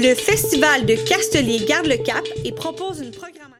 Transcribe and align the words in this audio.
Le 0.00 0.14
Festival 0.14 0.86
de 0.86 0.94
Castelier 0.94 1.58
garde 1.66 1.86
le 1.86 1.96
cap 1.96 2.24
et 2.44 2.52
propose 2.52 3.00
une 3.00 3.10
programmation. 3.10 3.58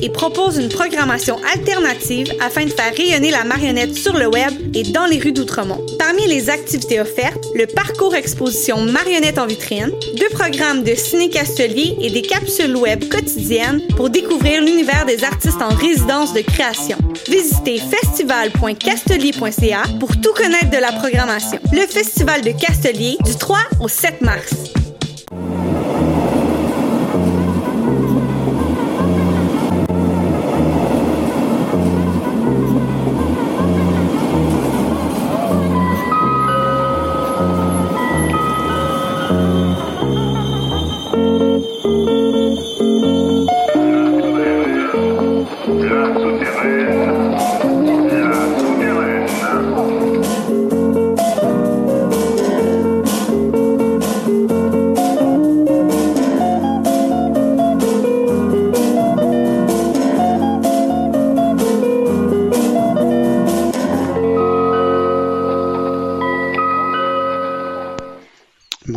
Et 0.00 0.08
propose 0.08 0.56
une 0.58 0.68
programmation 0.68 1.40
alternative 1.52 2.32
afin 2.40 2.64
de 2.64 2.70
faire 2.70 2.94
rayonner 2.94 3.32
la 3.32 3.42
marionnette 3.42 3.96
sur 3.96 4.16
le 4.16 4.28
web 4.28 4.52
et 4.72 4.84
dans 4.84 5.06
les 5.06 5.18
rues 5.18 5.32
d'Outremont. 5.32 5.84
Parmi 6.14 6.28
les 6.28 6.50
activités 6.50 7.00
offertes, 7.00 7.46
le 7.54 7.66
parcours 7.66 8.14
exposition 8.14 8.82
Marionnette 8.82 9.38
en 9.38 9.46
vitrine, 9.46 9.90
deux 10.18 10.28
programmes 10.28 10.82
de 10.82 10.94
ciné-castelier 10.94 11.96
et 12.02 12.10
des 12.10 12.20
capsules 12.20 12.76
web 12.76 13.08
quotidiennes 13.08 13.80
pour 13.96 14.10
découvrir 14.10 14.60
l'univers 14.60 15.06
des 15.06 15.24
artistes 15.24 15.62
en 15.62 15.70
résidence 15.70 16.34
de 16.34 16.42
création. 16.42 16.98
Visitez 17.30 17.78
festival.castelier.ca 17.78 19.84
pour 19.98 20.20
tout 20.20 20.34
connaître 20.34 20.68
de 20.68 20.76
la 20.76 20.92
programmation. 20.92 21.58
Le 21.72 21.86
Festival 21.86 22.42
de 22.42 22.50
Castelier 22.50 23.16
du 23.24 23.34
3 23.34 23.60
au 23.80 23.88
7 23.88 24.20
mars. 24.20 24.52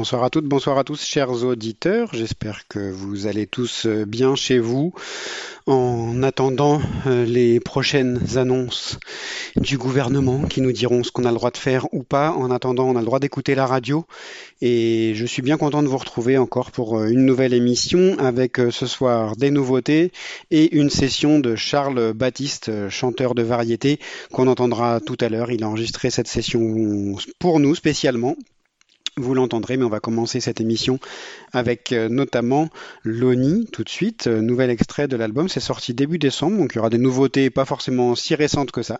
Bonsoir 0.05 0.23
à 0.23 0.29
toutes, 0.29 0.45
bonsoir 0.45 0.77
à 0.77 0.83
tous, 0.83 1.03
chers 1.03 1.31
auditeurs. 1.43 2.09
J'espère 2.13 2.67
que 2.67 2.91
vous 2.91 3.25
allez 3.25 3.47
tous 3.47 3.87
euh, 3.87 4.05
bien 4.05 4.35
chez 4.35 4.59
vous 4.59 4.93
en 5.65 6.21
attendant 6.21 6.79
euh, 7.07 7.25
les 7.25 7.59
prochaines 7.59 8.37
annonces 8.37 8.99
du 9.55 9.79
gouvernement 9.79 10.43
qui 10.43 10.61
nous 10.61 10.71
diront 10.71 11.03
ce 11.03 11.09
qu'on 11.09 11.25
a 11.25 11.31
le 11.31 11.37
droit 11.37 11.49
de 11.49 11.57
faire 11.57 11.91
ou 11.91 12.03
pas. 12.03 12.33
En 12.33 12.51
attendant, 12.51 12.85
on 12.85 12.95
a 12.95 12.99
le 12.99 13.05
droit 13.05 13.17
d'écouter 13.17 13.55
la 13.55 13.65
radio. 13.65 14.05
Et 14.61 15.13
je 15.15 15.25
suis 15.25 15.41
bien 15.41 15.57
content 15.57 15.81
de 15.81 15.87
vous 15.87 15.97
retrouver 15.97 16.37
encore 16.37 16.69
pour 16.69 16.99
euh, 16.99 17.07
une 17.07 17.25
nouvelle 17.25 17.55
émission 17.55 18.15
avec 18.19 18.57
ce 18.69 18.85
soir 18.85 19.35
des 19.35 19.49
nouveautés 19.49 20.11
et 20.51 20.77
une 20.77 20.91
session 20.91 21.39
de 21.39 21.55
Charles 21.55 22.13
Baptiste, 22.13 22.89
chanteur 22.89 23.33
de 23.33 23.41
variété, 23.41 23.99
qu'on 24.31 24.45
entendra 24.45 24.99
tout 24.99 25.17
à 25.19 25.29
l'heure. 25.29 25.49
Il 25.49 25.63
a 25.63 25.67
enregistré 25.67 26.11
cette 26.11 26.27
session 26.27 27.15
pour 27.39 27.59
nous 27.59 27.73
spécialement 27.73 28.35
vous 29.17 29.33
l'entendrez, 29.33 29.77
mais 29.77 29.85
on 29.85 29.89
va 29.89 30.01
commencer 30.01 30.41
cette 30.41 30.59
émission 30.59 30.99
avec 31.53 31.93
euh, 31.93 32.09
notamment 32.09 32.69
Loni 33.03 33.65
tout 33.71 33.83
de 33.83 33.89
suite. 33.89 34.27
Euh, 34.27 34.41
nouvel 34.41 34.69
extrait 34.69 35.07
de 35.07 35.15
l'album, 35.15 35.47
c'est 35.47 35.61
sorti 35.61 35.93
début 35.93 36.17
décembre, 36.17 36.57
donc 36.57 36.73
il 36.73 36.77
y 36.77 36.79
aura 36.79 36.89
des 36.89 36.97
nouveautés, 36.97 37.49
pas 37.49 37.63
forcément 37.63 38.15
si 38.15 38.35
récentes 38.35 38.71
que 38.71 38.83
ça, 38.83 38.99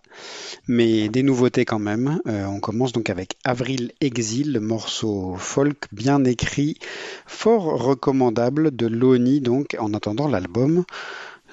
mais 0.68 1.10
des 1.10 1.22
nouveautés 1.22 1.66
quand 1.66 1.80
même. 1.80 2.22
Euh, 2.28 2.46
on 2.46 2.62
commence 2.62 2.94
donc 2.94 3.10
avec 3.10 3.36
Avril 3.44 3.92
Exil, 4.00 4.60
morceau 4.62 5.36
folk 5.38 5.86
bien 5.92 6.24
écrit, 6.24 6.78
fort 7.26 7.84
recommandable 7.84 8.74
de 8.74 8.88
Loni, 8.88 9.42
donc 9.42 9.76
en 9.80 9.94
attendant 9.94 10.30
l'album 10.30 10.86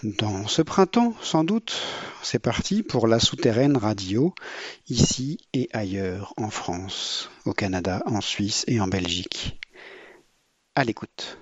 dans 0.03 0.47
ce 0.47 0.63
printemps, 0.63 1.15
sans 1.23 1.45
doute. 1.45 1.81
C'est 2.23 2.39
parti 2.39 2.83
pour 2.83 3.07
la 3.07 3.19
souterraine 3.19 3.77
radio, 3.77 4.35
ici 4.89 5.39
et 5.53 5.69
ailleurs, 5.73 6.35
en 6.37 6.51
France, 6.51 7.31
au 7.47 7.53
Canada, 7.53 8.03
en 8.07 8.21
Suisse 8.21 8.65
et 8.69 8.81
en 8.81 8.89
Belgique. 8.89 9.59
À 10.75 10.85
l'écoute. 10.85 11.39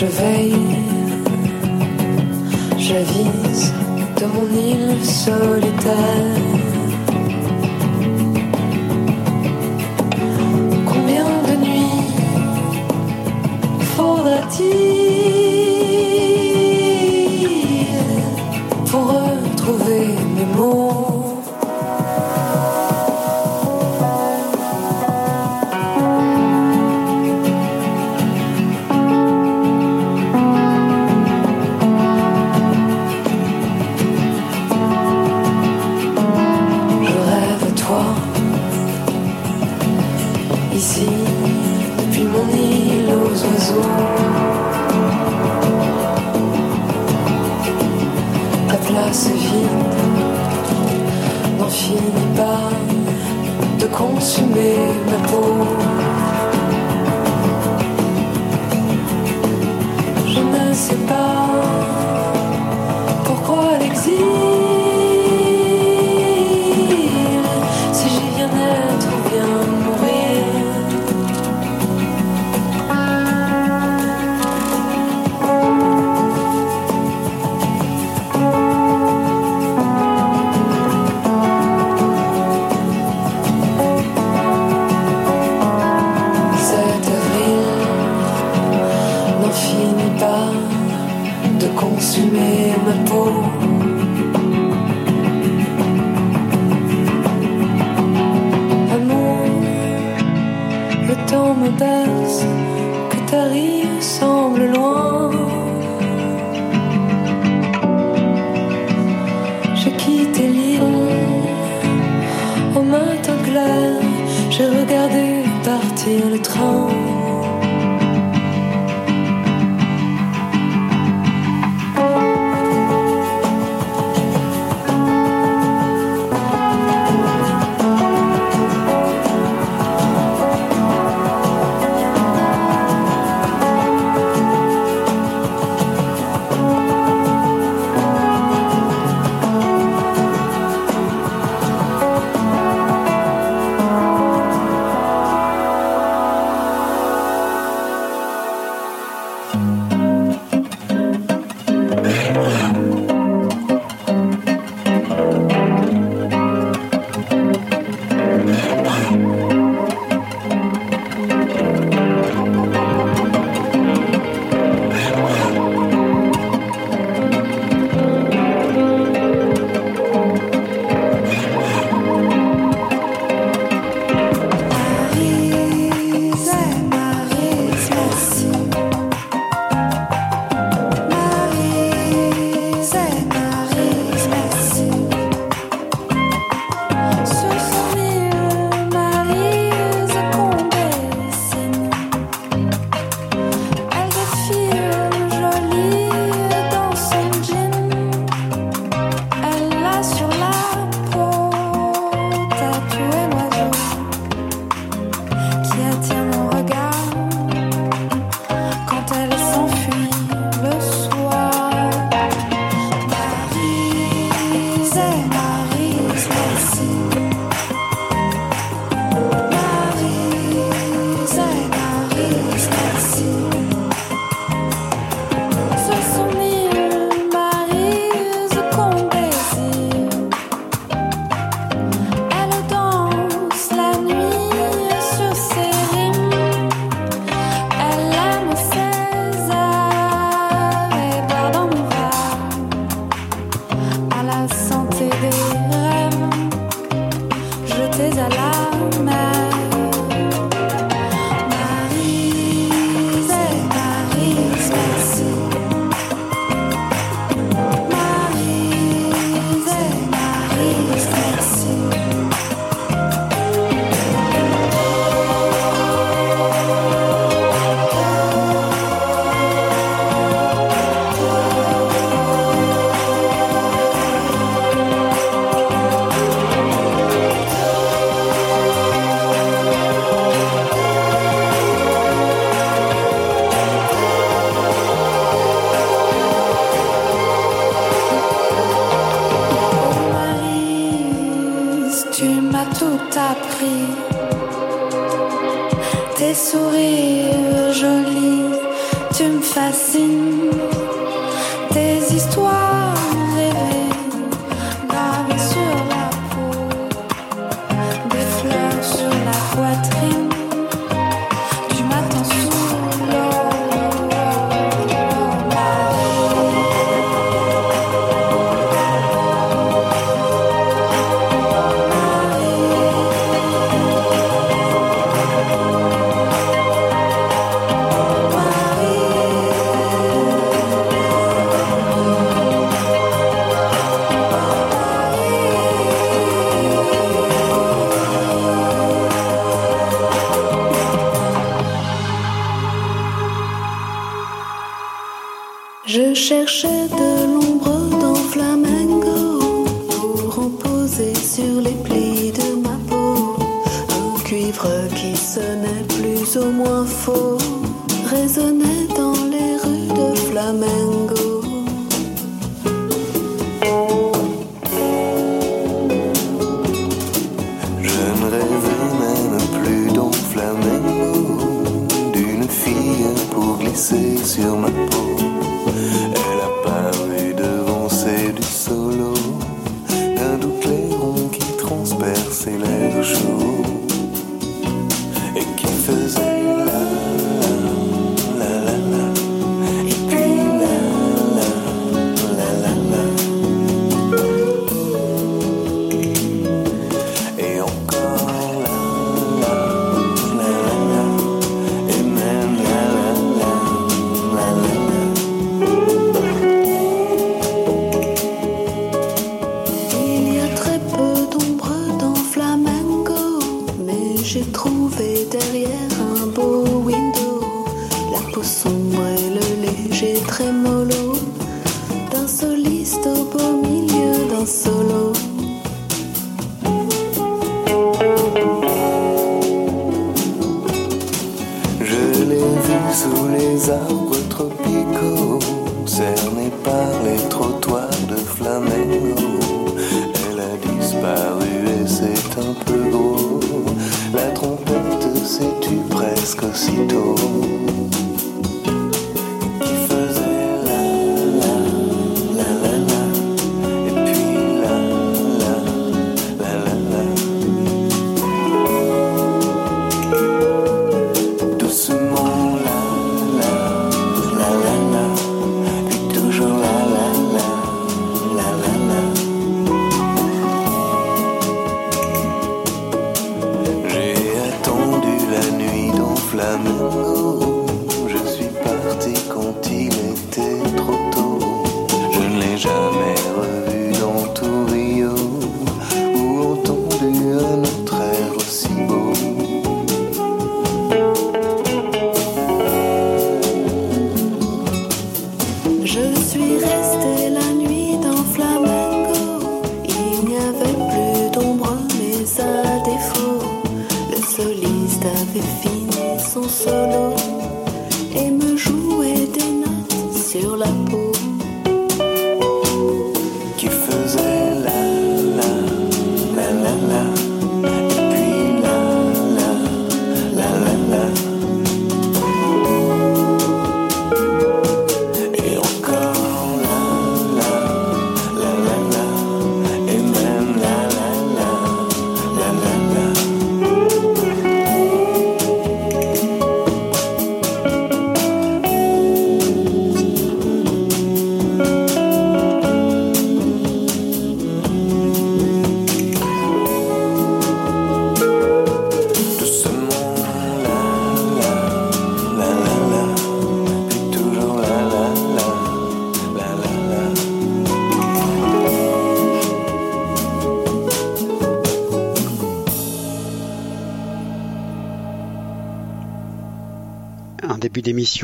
Je 0.00 0.06
veille, 0.06 0.54
j'avise 2.78 3.72
de 4.16 4.26
mon 4.26 4.46
île 4.56 5.04
solitaire. 5.04 6.57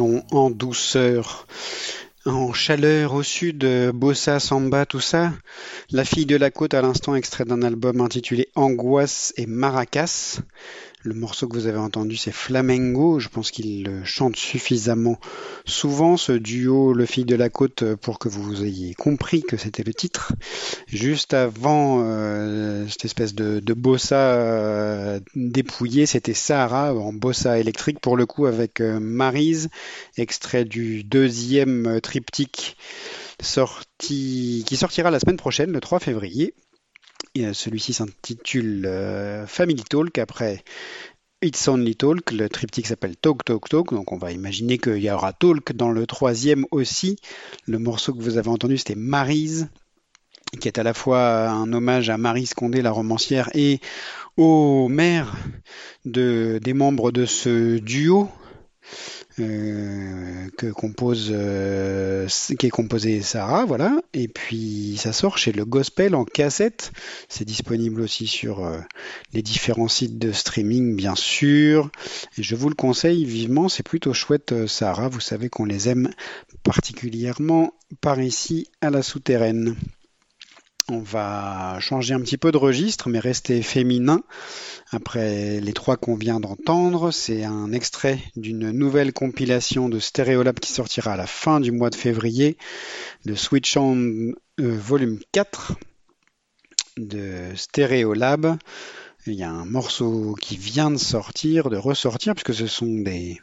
En 0.00 0.50
douceur, 0.50 1.46
en 2.26 2.52
chaleur 2.52 3.14
au 3.14 3.22
sud, 3.22 3.66
bossa, 3.94 4.40
samba, 4.40 4.86
tout 4.86 5.00
ça. 5.00 5.32
La 5.90 6.04
fille 6.04 6.26
de 6.26 6.36
la 6.36 6.50
côte 6.50 6.74
à 6.74 6.82
l'instant 6.82 7.14
extrait 7.14 7.44
d'un 7.44 7.62
album 7.62 8.00
intitulé 8.00 8.48
Angoisse 8.54 9.32
et 9.36 9.46
Maracas. 9.46 10.40
Le 11.02 11.14
morceau 11.14 11.48
que 11.48 11.56
vous 11.56 11.66
avez 11.66 11.78
entendu, 11.78 12.16
c'est 12.16 12.32
Flamengo. 12.32 13.18
Je 13.20 13.28
pense 13.28 13.50
qu'il 13.50 14.02
chante 14.04 14.36
suffisamment 14.36 15.18
souvent, 15.64 16.16
ce 16.16 16.32
duo 16.32 16.92
Le 16.92 17.06
Fille 17.06 17.24
de 17.24 17.34
la 17.34 17.48
Côte, 17.48 17.94
pour 17.96 18.18
que 18.18 18.28
vous 18.28 18.64
ayez 18.64 18.94
compris 18.94 19.42
que 19.42 19.56
c'était 19.56 19.82
le 19.82 19.94
titre. 19.94 20.32
Juste 20.86 21.34
avant 21.34 22.02
euh, 22.02 22.86
cette 22.88 23.04
espèce 23.04 23.34
de, 23.34 23.60
bossa 23.74 24.34
euh, 24.34 25.20
dépouillé, 25.34 26.06
c'était 26.06 26.34
Sahara 26.34 26.94
en 26.94 27.12
bossa 27.12 27.58
électrique, 27.58 28.00
pour 28.00 28.16
le 28.16 28.26
coup, 28.26 28.46
avec 28.46 28.80
euh, 28.80 28.98
Marise, 29.00 29.68
extrait 30.16 30.64
du 30.64 31.04
deuxième 31.04 32.00
triptyque 32.00 32.76
qui 33.98 34.76
sortira 34.76 35.10
la 35.10 35.20
semaine 35.20 35.36
prochaine, 35.36 35.72
le 35.72 35.80
3 35.80 35.98
février. 35.98 36.54
Celui-ci 37.52 37.92
s'intitule 37.92 38.86
euh, 38.86 39.46
Family 39.46 39.82
Talk 39.82 40.18
après 40.18 40.62
It's 41.44 41.68
Only 41.68 41.94
Talk. 41.94 42.32
Le 42.32 42.48
triptyque 42.48 42.86
s'appelle 42.86 43.16
Talk 43.16 43.44
Talk 43.44 43.68
Talk. 43.68 43.92
Donc 43.92 44.12
on 44.12 44.16
va 44.16 44.32
imaginer 44.32 44.78
qu'il 44.78 44.96
y 44.96 45.10
aura 45.10 45.34
Talk 45.34 45.72
dans 45.72 45.90
le 45.90 46.06
troisième 46.06 46.64
aussi. 46.70 47.16
Le 47.66 47.78
morceau 47.78 48.14
que 48.14 48.22
vous 48.22 48.38
avez 48.38 48.48
entendu 48.48 48.78
c'était 48.78 48.94
Marise 48.94 49.68
qui 50.58 50.68
est 50.68 50.78
à 50.78 50.82
la 50.82 50.94
fois 50.94 51.48
un 51.48 51.70
hommage 51.72 52.08
à 52.08 52.16
Marie 52.16 52.48
Condé, 52.56 52.80
la 52.80 52.92
romancière, 52.92 53.50
et 53.54 53.80
mères 54.38 55.36
de, 56.06 56.58
des 56.62 56.72
membres 56.72 57.12
de 57.12 57.26
ce 57.26 57.78
duo 57.78 58.30
euh, 59.40 60.48
que 60.56 60.66
compose, 60.66 61.30
euh, 61.32 62.28
qui 62.58 62.66
est 62.66 62.70
composé 62.70 63.20
Sarah, 63.20 63.64
voilà. 63.64 64.00
Et 64.12 64.28
puis 64.28 64.96
ça 64.96 65.12
sort 65.12 65.38
chez 65.38 65.50
le 65.50 65.64
Gospel 65.64 66.14
en 66.14 66.24
cassette. 66.24 66.92
C'est 67.28 67.44
disponible 67.44 68.00
aussi 68.00 68.28
sur 68.28 68.64
euh, 68.64 68.78
les 69.32 69.42
différents 69.42 69.88
sites 69.88 70.18
de 70.18 70.30
streaming, 70.30 70.94
bien 70.94 71.16
sûr. 71.16 71.90
Et 72.38 72.42
je 72.44 72.54
vous 72.54 72.68
le 72.68 72.76
conseille 72.76 73.24
vivement. 73.24 73.68
C'est 73.68 73.82
plutôt 73.82 74.14
chouette, 74.14 74.68
Sarah. 74.68 75.08
Vous 75.08 75.20
savez 75.20 75.48
qu'on 75.48 75.64
les 75.64 75.88
aime 75.88 76.10
particulièrement 76.62 77.74
par 78.00 78.20
ici 78.20 78.68
à 78.80 78.90
la 78.90 79.02
souterraine. 79.02 79.74
On 80.88 80.98
va 80.98 81.78
changer 81.80 82.12
un 82.12 82.20
petit 82.20 82.36
peu 82.36 82.52
de 82.52 82.58
registre, 82.58 83.08
mais 83.08 83.18
rester 83.18 83.62
féminin. 83.62 84.22
Après 84.90 85.58
les 85.60 85.72
trois 85.72 85.96
qu'on 85.96 86.14
vient 86.14 86.40
d'entendre, 86.40 87.10
c'est 87.10 87.42
un 87.42 87.72
extrait 87.72 88.18
d'une 88.36 88.70
nouvelle 88.70 89.14
compilation 89.14 89.88
de 89.88 89.98
Stereolab 89.98 90.60
qui 90.60 90.72
sortira 90.72 91.14
à 91.14 91.16
la 91.16 91.26
fin 91.26 91.60
du 91.60 91.72
mois 91.72 91.88
de 91.88 91.94
février, 91.94 92.58
de 93.24 93.34
Switch 93.34 93.78
On 93.78 93.96
euh, 93.96 94.32
volume 94.60 95.18
4 95.32 95.72
de 96.98 97.52
Stereolab. 97.54 98.58
Il 99.26 99.34
y 99.34 99.42
a 99.42 99.50
un 99.50 99.64
morceau 99.64 100.36
qui 100.38 100.58
vient 100.58 100.90
de 100.90 100.98
sortir, 100.98 101.70
de 101.70 101.78
ressortir, 101.78 102.34
puisque 102.34 102.54
ce 102.54 102.66
sont 102.66 103.00
des. 103.00 103.40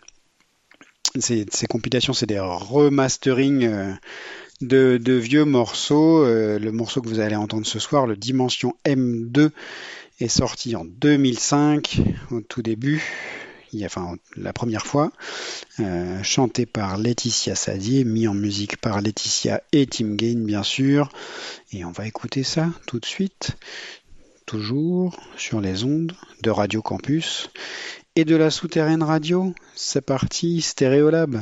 Ces, 1.19 1.45
compilations, 1.67 2.13
c'est 2.13 2.27
des 2.27 2.39
remastering 2.39 3.65
euh, 3.65 3.93
de, 4.61 5.13
vieux 5.13 5.45
morceaux. 5.45 6.23
Euh, 6.23 6.59
le 6.59 6.71
morceau 6.71 7.01
que 7.01 7.09
vous 7.09 7.19
allez 7.19 7.35
entendre 7.35 7.65
ce 7.65 7.79
soir, 7.79 8.07
le 8.07 8.15
Dimension 8.15 8.75
M2, 8.85 9.49
est 10.19 10.27
sorti 10.27 10.75
en 10.75 10.85
2005, 10.85 12.01
au 12.31 12.41
tout 12.41 12.61
début, 12.61 13.01
la 14.35 14.53
première 14.53 14.85
fois, 14.85 15.11
euh, 15.79 16.21
chanté 16.23 16.65
par 16.65 16.97
Laetitia 16.97 17.55
Sadier, 17.55 18.03
mis 18.03 18.27
en 18.27 18.33
musique 18.33 18.77
par 18.77 19.01
Laetitia 19.01 19.61
et 19.71 19.85
Tim 19.87 20.15
Gain 20.15 20.43
bien 20.45 20.63
sûr. 20.63 21.09
Et 21.71 21.85
on 21.85 21.91
va 21.91 22.07
écouter 22.07 22.43
ça 22.43 22.69
tout 22.85 22.99
de 22.99 23.05
suite, 23.05 23.57
toujours 24.45 25.19
sur 25.37 25.61
les 25.61 25.83
ondes 25.83 26.13
de 26.43 26.49
Radio 26.49 26.81
Campus 26.81 27.49
et 28.15 28.25
de 28.25 28.35
la 28.35 28.51
souterraine 28.51 29.03
radio. 29.03 29.53
C'est 29.75 30.05
parti, 30.05 30.61
Stéréolab. 30.61 31.39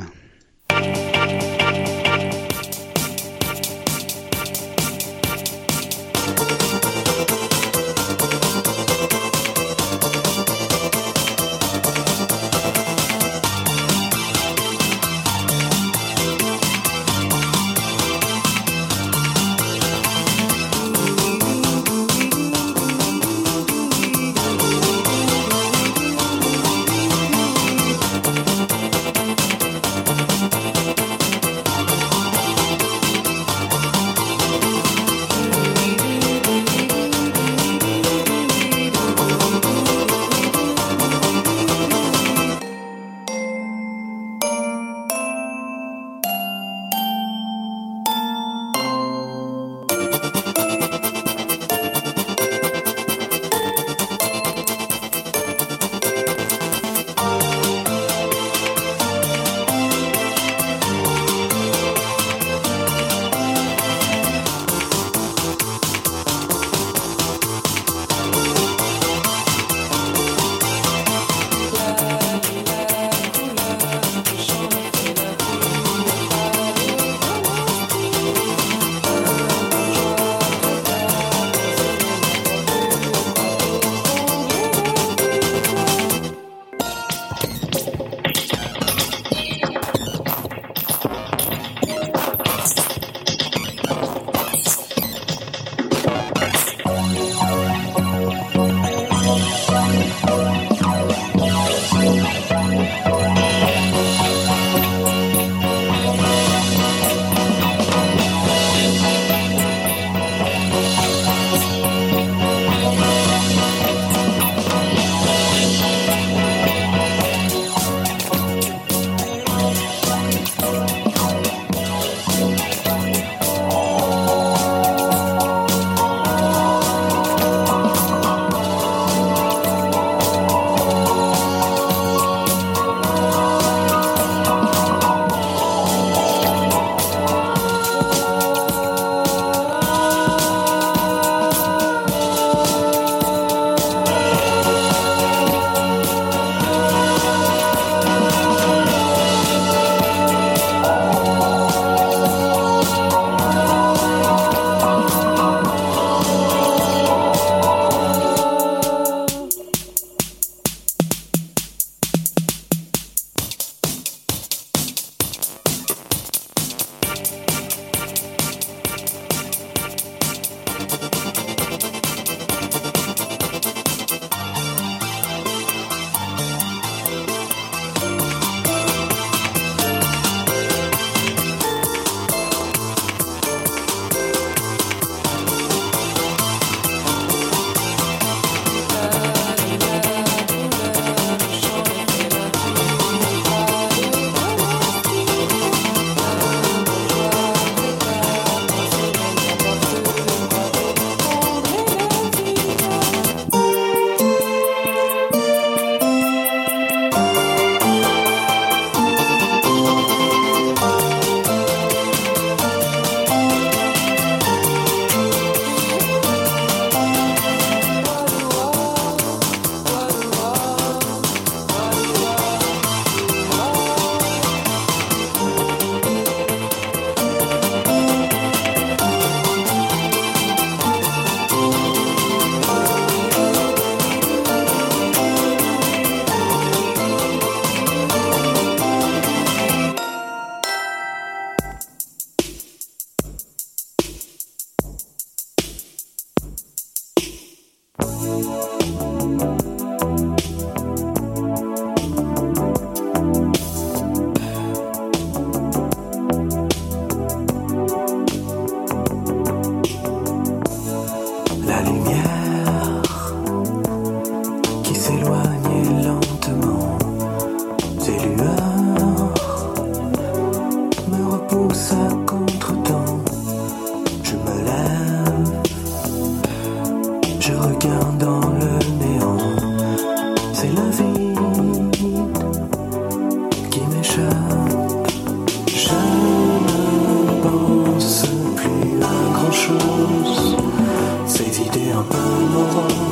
Chose. 291.92 292.10
Ces 292.10 293.09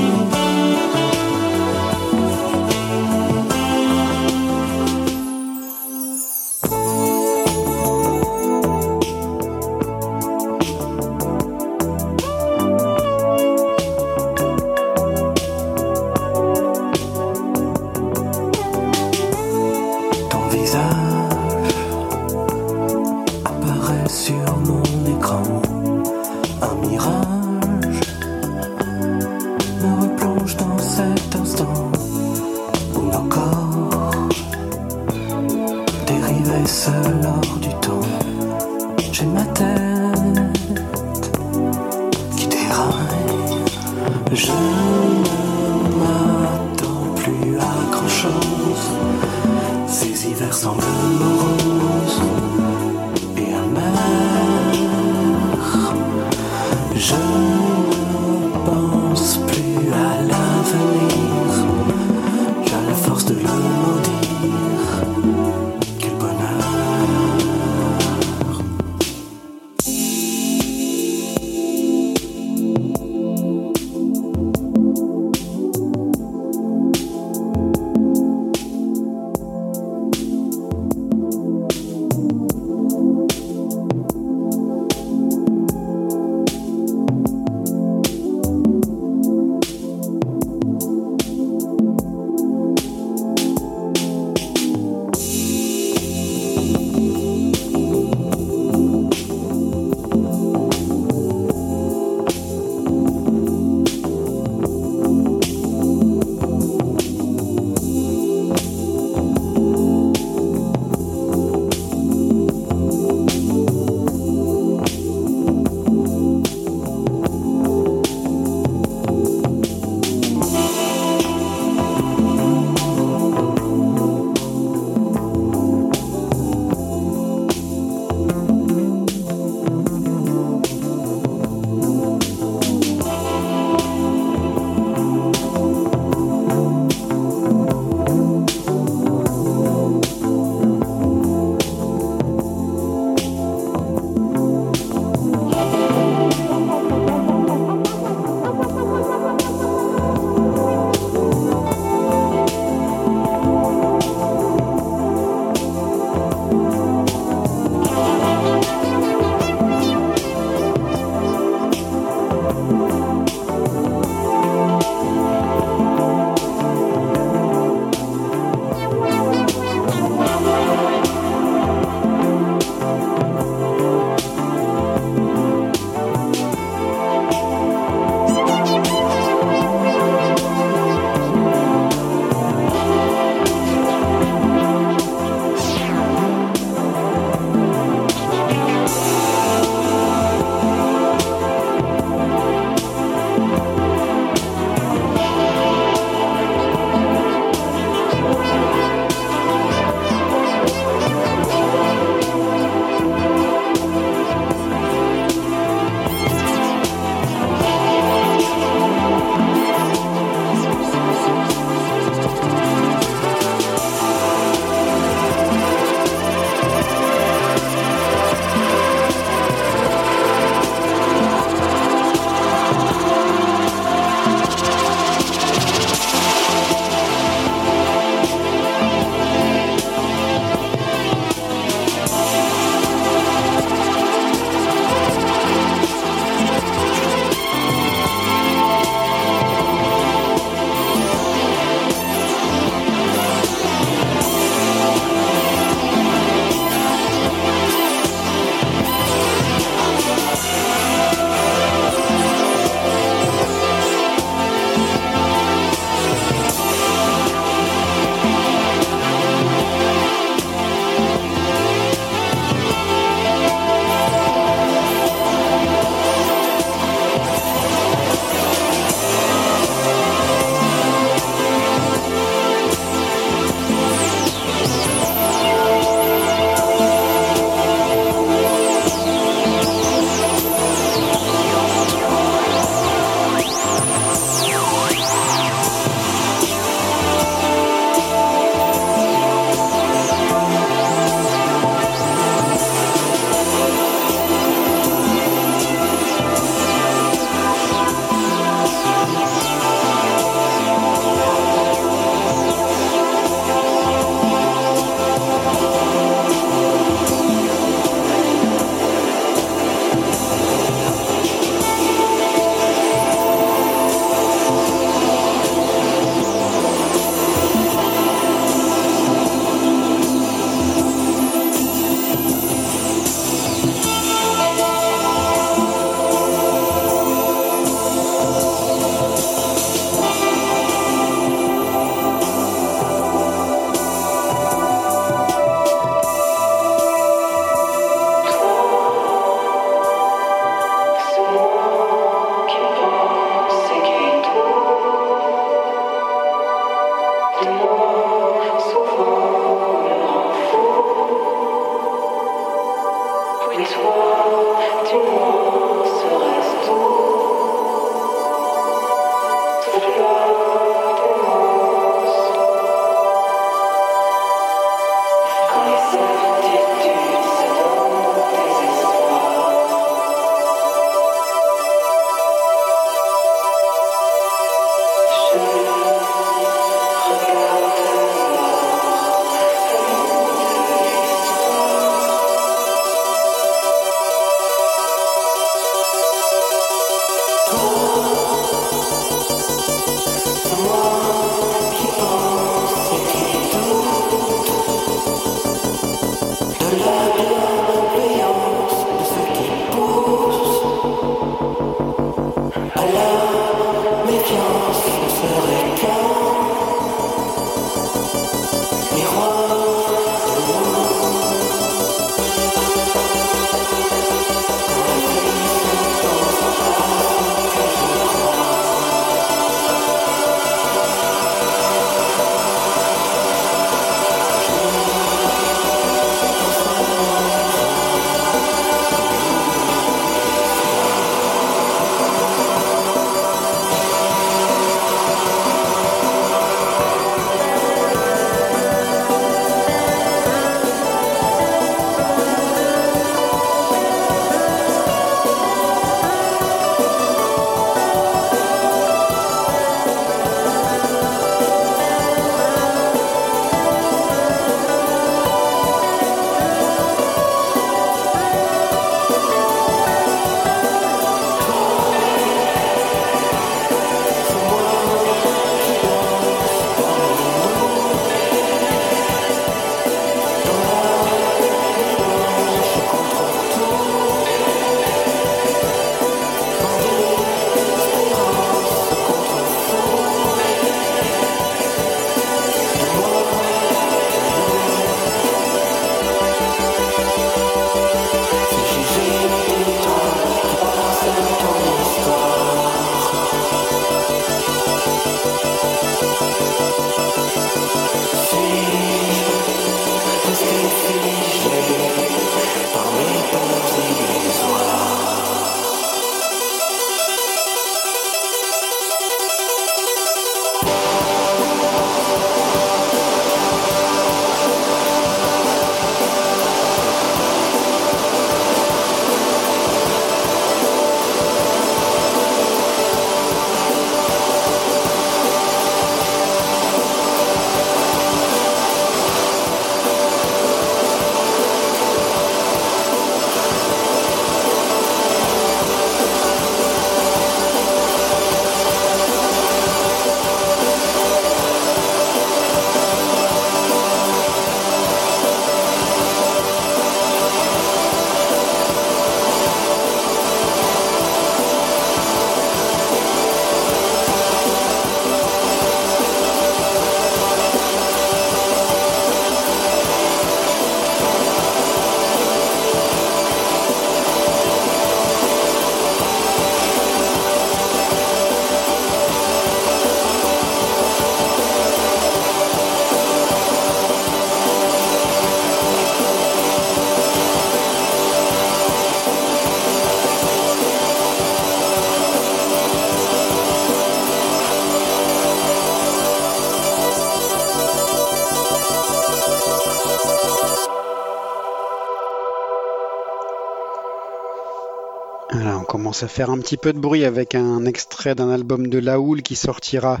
à 596.02 596.08
faire 596.08 596.30
un 596.30 596.38
petit 596.38 596.56
peu 596.56 596.72
de 596.72 596.78
bruit 596.78 597.04
avec 597.04 597.34
un 597.34 597.64
extrait 597.64 598.14
d'un 598.14 598.30
album 598.30 598.68
de 598.68 598.78
Laoul 598.78 599.22
qui 599.22 599.36
sortira 599.36 600.00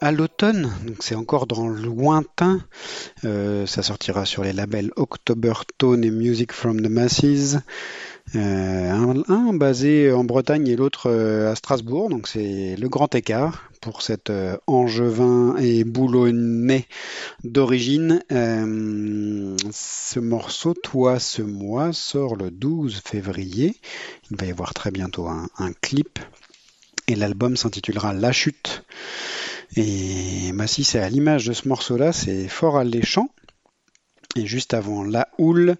à 0.00 0.12
l'automne, 0.12 0.70
donc 0.86 0.96
c'est 1.00 1.14
encore 1.14 1.46
dans 1.46 1.68
le 1.68 1.80
lointain. 1.80 2.60
Euh, 3.24 3.66
ça 3.66 3.82
sortira 3.82 4.24
sur 4.24 4.44
les 4.44 4.52
labels 4.52 4.90
October 4.96 5.52
Tone 5.78 6.04
et 6.04 6.10
Music 6.10 6.52
from 6.52 6.80
the 6.80 6.88
Masses. 6.88 7.56
Euh, 8.34 9.22
un, 9.28 9.54
basé 9.54 10.12
en 10.12 10.24
Bretagne 10.24 10.66
et 10.68 10.76
l'autre 10.76 11.08
euh, 11.10 11.50
à 11.50 11.54
Strasbourg, 11.54 12.10
donc 12.10 12.28
c'est 12.28 12.76
le 12.76 12.88
grand 12.88 13.14
écart 13.14 13.67
pour 13.80 14.02
cet 14.02 14.30
euh, 14.30 14.56
angevin 14.66 15.56
et 15.58 15.84
boulonnais 15.84 16.86
d'origine. 17.44 18.22
ce 18.30 20.18
morceau, 20.20 20.74
Toi 20.74 21.18
ce 21.18 21.42
mois, 21.42 21.92
sort 21.92 22.36
le 22.36 22.50
12 22.50 23.00
février. 23.04 23.76
Il 24.30 24.36
va 24.36 24.46
y 24.46 24.50
avoir 24.50 24.74
très 24.74 24.90
bientôt 24.90 25.28
un, 25.28 25.48
un 25.58 25.72
clip 25.72 26.18
et 27.08 27.14
l'album 27.14 27.56
s'intitulera 27.56 28.12
La 28.12 28.32
chute. 28.32 28.84
Et 29.76 30.52
bah, 30.54 30.66
si 30.66 30.84
c'est 30.84 31.00
à 31.00 31.08
l'image 31.08 31.46
de 31.46 31.52
ce 31.52 31.68
morceau-là, 31.68 32.12
c'est 32.12 32.48
fort 32.48 32.76
alléchant. 32.76 33.30
Et 34.36 34.46
juste 34.46 34.74
avant 34.74 35.04
La 35.04 35.28
Houle, 35.38 35.76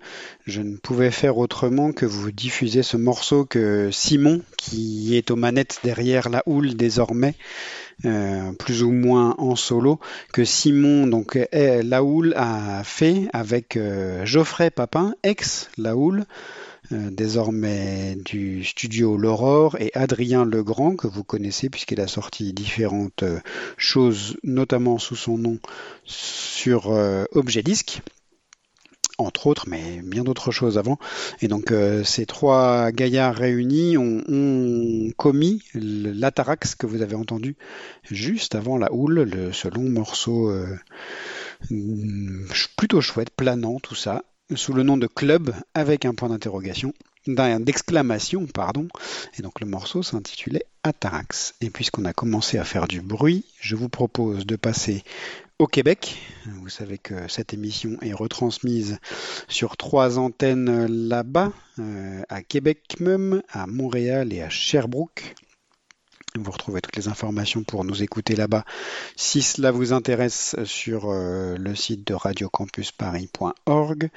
je 0.46 0.62
ne 0.62 0.76
pouvais 0.76 1.10
faire 1.10 1.36
autrement 1.36 1.92
que 1.92 2.06
vous 2.06 2.32
diffuser 2.32 2.82
ce 2.82 2.96
morceau 2.96 3.44
que 3.44 3.90
Simon, 3.92 4.40
qui 4.56 5.16
est 5.16 5.30
aux 5.30 5.36
manettes 5.36 5.80
derrière 5.84 6.30
La 6.30 6.42
Houle 6.46 6.74
désormais, 6.74 7.34
euh, 8.06 8.52
plus 8.52 8.82
ou 8.82 8.90
moins 8.90 9.34
en 9.36 9.54
solo, 9.54 10.00
que 10.32 10.44
Simon, 10.44 11.06
donc 11.06 11.38
La 11.52 12.02
Houle, 12.02 12.32
a 12.36 12.82
fait 12.84 13.28
avec 13.34 13.76
euh, 13.76 14.24
Geoffrey 14.24 14.70
Papin, 14.70 15.14
ex 15.22 15.68
La 15.76 15.94
Houle, 15.94 16.24
euh, 16.92 17.10
désormais 17.10 18.16
du 18.24 18.64
studio 18.64 19.18
L'Aurore, 19.18 19.76
et 19.78 19.90
Adrien 19.94 20.46
Legrand, 20.46 20.96
que 20.96 21.06
vous 21.06 21.22
connaissez 21.22 21.68
puisqu'il 21.68 22.00
a 22.00 22.06
sorti 22.06 22.54
différentes 22.54 23.24
choses, 23.76 24.38
notamment 24.42 24.98
sous 24.98 25.16
son 25.16 25.36
nom 25.36 25.58
sur 26.06 26.88
Objet 27.32 27.62
Disque 27.62 28.00
entre 29.18 29.48
autres, 29.48 29.66
mais 29.68 30.00
bien 30.02 30.24
d'autres 30.24 30.50
choses 30.50 30.78
avant. 30.78 30.98
Et 31.42 31.48
donc 31.48 31.72
euh, 31.72 32.04
ces 32.04 32.24
trois 32.24 32.90
gaillards 32.92 33.34
réunis 33.34 33.96
ont, 33.98 34.22
commis 35.16 35.62
l'atarax 35.74 36.74
que 36.74 36.86
vous 36.86 37.02
avez 37.02 37.16
entendu 37.16 37.56
juste 38.04 38.54
avant 38.54 38.78
la 38.78 38.92
houle, 38.92 39.22
le, 39.22 39.52
ce 39.52 39.68
long 39.68 39.88
morceau 39.88 40.50
euh, 40.50 40.78
plutôt 42.76 43.00
chouette, 43.00 43.30
planant, 43.30 43.80
tout 43.80 43.94
ça, 43.94 44.22
sous 44.54 44.72
le 44.72 44.82
nom 44.82 44.96
de 44.96 45.06
Club 45.06 45.54
avec 45.74 46.04
un 46.04 46.14
point 46.14 46.28
d'interrogation, 46.28 46.94
d'exclamation, 47.26 48.46
pardon. 48.46 48.88
Et 49.38 49.42
donc 49.42 49.60
le 49.60 49.66
morceau 49.66 50.02
s'intitulait 50.02 50.64
Atarax. 50.82 51.54
Et 51.60 51.70
puisqu'on 51.70 52.04
a 52.04 52.12
commencé 52.12 52.58
à 52.58 52.64
faire 52.64 52.88
du 52.88 53.00
bruit, 53.00 53.44
je 53.60 53.76
vous 53.76 53.88
propose 53.88 54.46
de 54.46 54.56
passer 54.56 55.02
au 55.58 55.66
Québec. 55.66 56.16
Vous 56.46 56.68
savez 56.68 56.98
que 56.98 57.28
cette 57.28 57.52
émission 57.52 57.96
est 58.00 58.12
retransmise 58.12 58.98
sur 59.48 59.76
trois 59.76 60.18
antennes 60.18 60.86
là-bas, 60.86 61.52
euh, 61.78 62.22
à 62.28 62.42
Québec 62.42 62.96
même, 63.00 63.42
à 63.50 63.66
Montréal 63.66 64.32
et 64.32 64.42
à 64.42 64.48
Sherbrooke. 64.48 65.34
Vous 66.36 66.50
retrouvez 66.52 66.80
toutes 66.80 66.96
les 66.96 67.08
informations 67.08 67.64
pour 67.64 67.84
nous 67.84 68.02
écouter 68.02 68.36
là-bas 68.36 68.64
si 69.16 69.42
cela 69.42 69.72
vous 69.72 69.92
intéresse 69.92 70.54
sur 70.64 71.10
euh, 71.10 71.56
le 71.56 71.74
site 71.74 72.06
de 72.06 72.14
radiocampusparis.org 72.14 74.10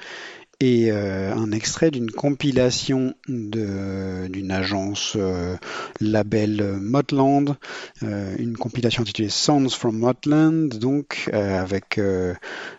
et 0.62 0.92
euh, 0.92 1.34
un 1.34 1.50
extrait 1.50 1.90
d'une 1.90 2.12
compilation 2.12 3.14
d'une 3.26 4.52
agence 4.52 5.14
euh, 5.16 5.56
label 6.00 6.76
Motland, 6.80 7.56
euh, 8.04 8.36
une 8.38 8.56
compilation 8.56 9.02
intitulée 9.02 9.28
Sounds 9.28 9.70
from 9.70 9.98
Motland, 9.98 10.68
donc 10.78 11.28
avec 11.32 11.96
le 11.96 12.36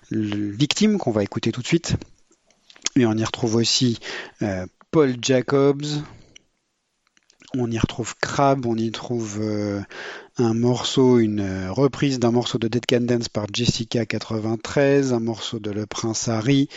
Victime 0.10 0.98
qu'on 0.98 1.12
va 1.12 1.24
écouter 1.24 1.52
tout 1.52 1.62
de 1.62 1.68
suite. 1.68 1.98
Et 2.96 3.06
on 3.06 3.18
y 3.18 3.24
retrouve 3.26 3.56
aussi 3.56 4.00
Paul 4.92 5.16
Jacobs, 5.22 5.84
on 7.58 7.70
y 7.70 7.78
retrouve 7.78 8.16
Crab, 8.22 8.66
on 8.66 8.78
y 8.78 8.92
trouve 8.92 9.42
un 10.38 10.54
morceau, 10.56 11.20
une 11.20 11.42
euh, 11.42 11.72
reprise 11.72 12.18
d'un 12.18 12.32
morceau 12.32 12.58
de 12.58 12.68
Dead 12.68 12.86
Can 12.88 13.02
Dance 13.02 13.30
par 13.30 13.46
Jessica 13.54 14.06
93, 14.06 15.14
un 15.14 15.20
morceau 15.20 15.60
de 15.60 15.70
Le 15.70 15.86
Prince 15.86 16.28
Harry, 16.28 16.70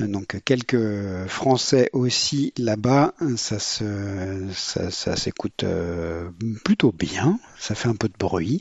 euh, 0.00 0.06
donc 0.06 0.40
quelques 0.44 1.26
Français 1.26 1.90
aussi 1.92 2.52
là-bas. 2.56 3.14
Ça 3.36 3.58
ça, 3.58 5.16
s'écoute 5.16 5.64
euh, 5.64 6.30
plutôt 6.64 6.92
bien, 6.92 7.40
ça 7.58 7.74
fait 7.74 7.88
un 7.88 7.96
peu 7.96 8.08
de 8.08 8.16
bruit, 8.18 8.60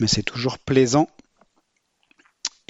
mais 0.00 0.06
c'est 0.06 0.22
toujours 0.22 0.58
plaisant. 0.58 1.08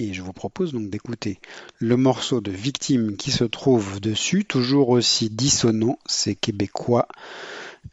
Et 0.01 0.13
je 0.13 0.21
vous 0.21 0.33
propose 0.33 0.73
donc 0.73 0.89
d'écouter 0.89 1.39
le 1.77 1.97
morceau 1.97 2.39
de 2.39 2.51
Victime 2.51 3.17
qui 3.17 3.31
se 3.31 3.43
trouve 3.43 3.99
dessus, 3.99 4.45
toujours 4.45 4.89
aussi 4.89 5.29
dissonant, 5.29 5.99
c'est 6.05 6.35
québécois 6.35 7.07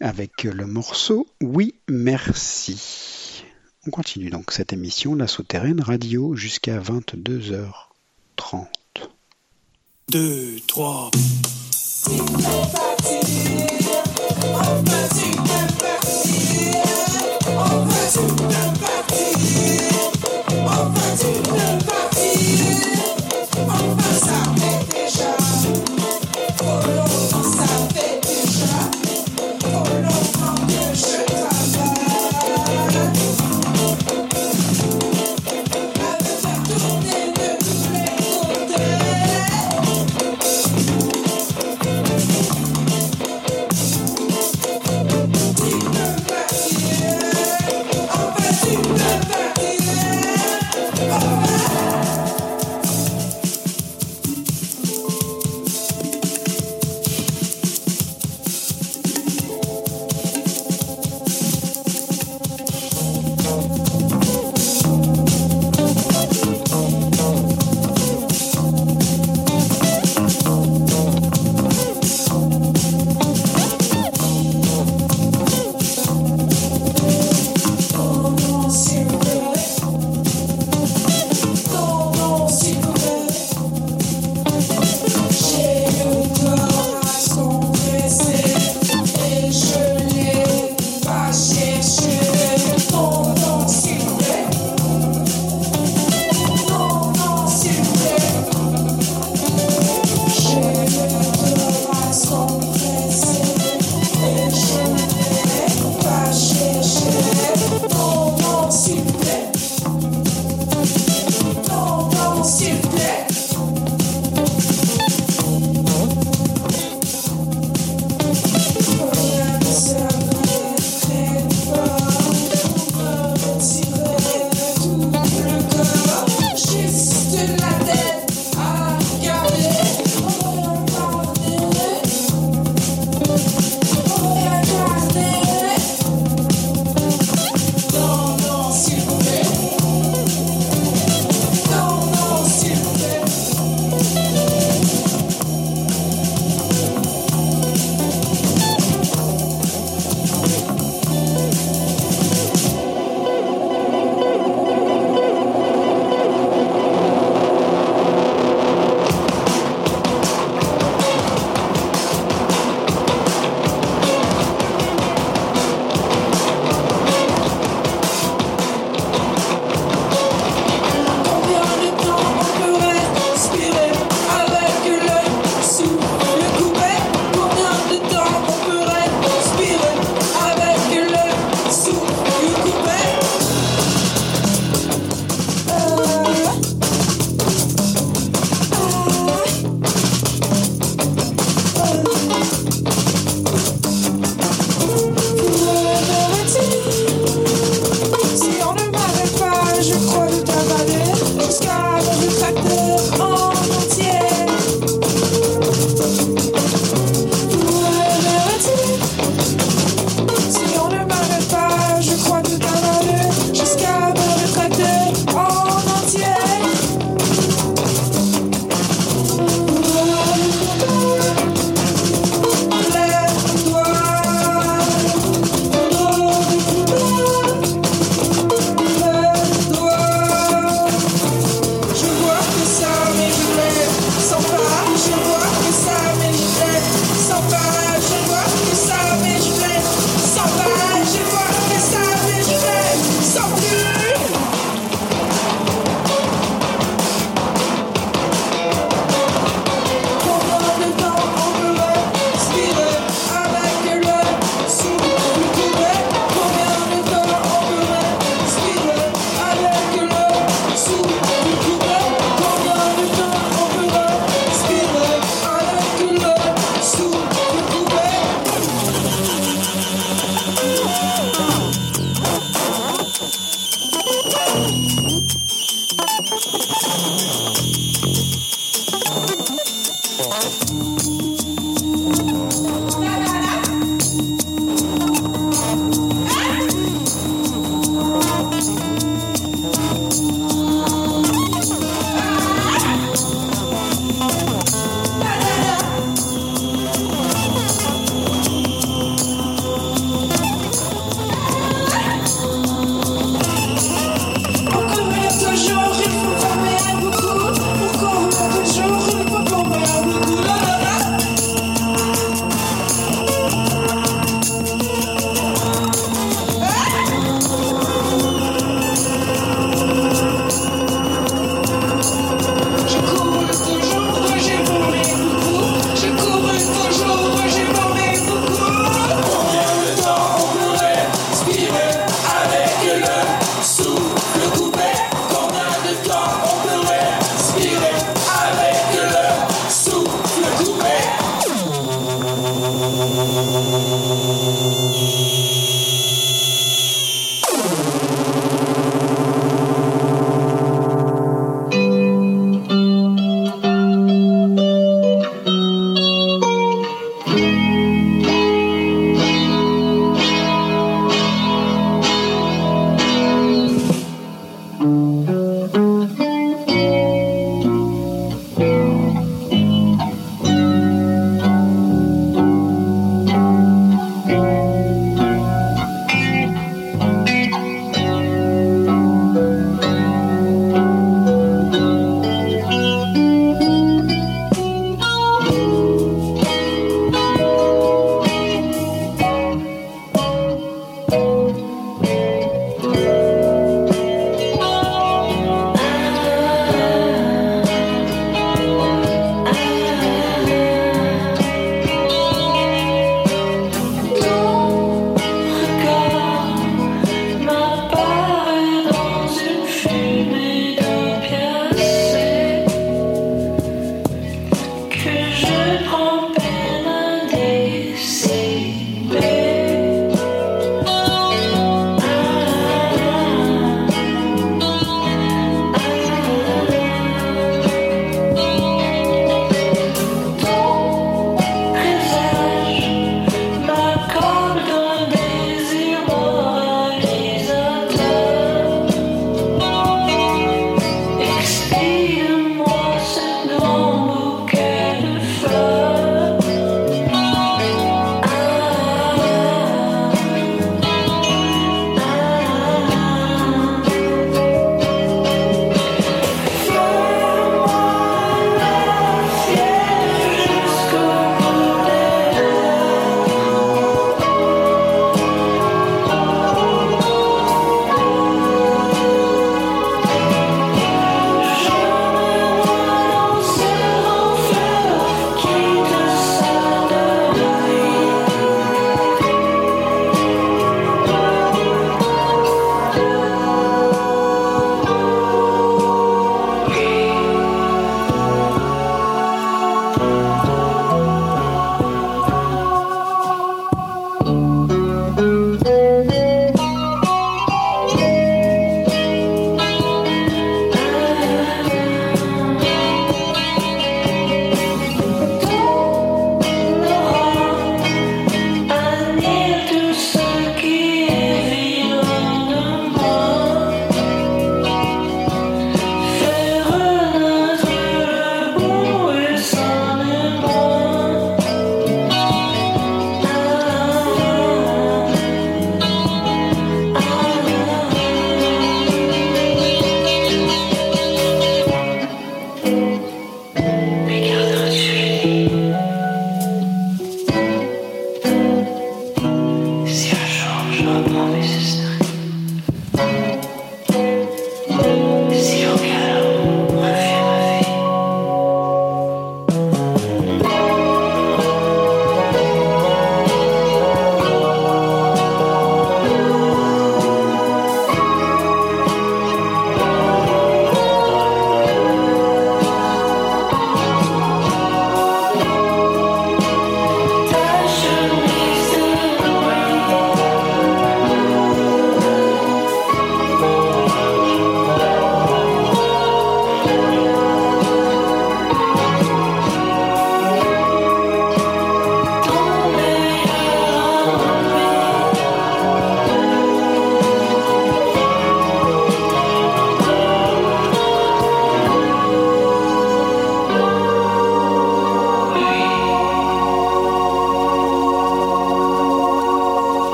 avec 0.00 0.44
le 0.44 0.66
morceau 0.66 1.26
Oui 1.40 1.74
merci. 1.88 3.44
On 3.86 3.90
continue 3.90 4.30
donc 4.30 4.52
cette 4.52 4.72
émission 4.72 5.14
La 5.14 5.26
Souterraine 5.26 5.80
Radio 5.80 6.36
jusqu'à 6.36 6.78
22h30. 6.78 8.66
2, 10.08 10.56
3. 10.66 11.10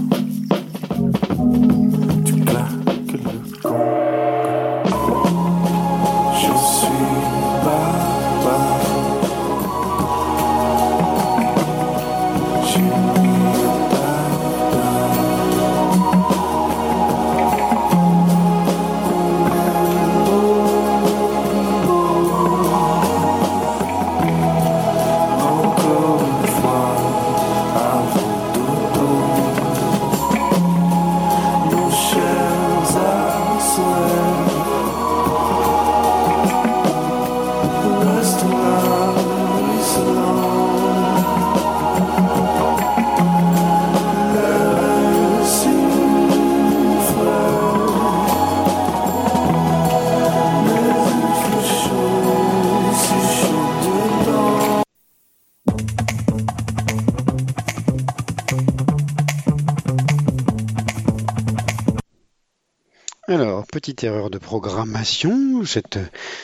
petite 63.80 64.03
erreur 64.03 64.30
de 64.30 64.38
programmation. 64.38 65.63
Cette 65.63 65.99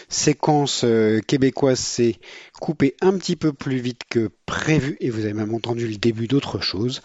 séquence 0.08 0.86
euh, 0.86 1.20
québécoise 1.20 1.80
s'est 1.80 2.16
coupée 2.62 2.96
un 3.02 3.18
petit 3.18 3.36
peu 3.36 3.52
plus 3.52 3.80
vite 3.80 4.04
que 4.10 4.32
prévu 4.46 4.96
et 5.02 5.10
vous 5.10 5.26
avez 5.26 5.34
même 5.34 5.54
entendu 5.54 5.86
le 5.86 5.98
début 5.98 6.30
d'autre 6.30 6.62
chose. 6.62 7.02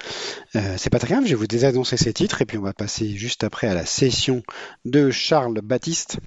Euh, 0.54 0.76
c'est 0.76 0.88
pas 0.88 1.00
très 1.00 1.14
grave, 1.14 1.24
je 1.24 1.30
vais 1.30 1.34
vous 1.34 1.48
désannoncer 1.48 1.96
ces 1.96 2.12
titres 2.12 2.42
et 2.42 2.46
puis 2.46 2.58
on 2.58 2.62
va 2.62 2.72
passer 2.72 3.08
juste 3.16 3.42
après 3.42 3.66
à 3.66 3.74
la 3.74 3.84
session 3.84 4.44
de 4.84 5.10
Charles 5.10 5.60
Baptiste. 5.64 6.18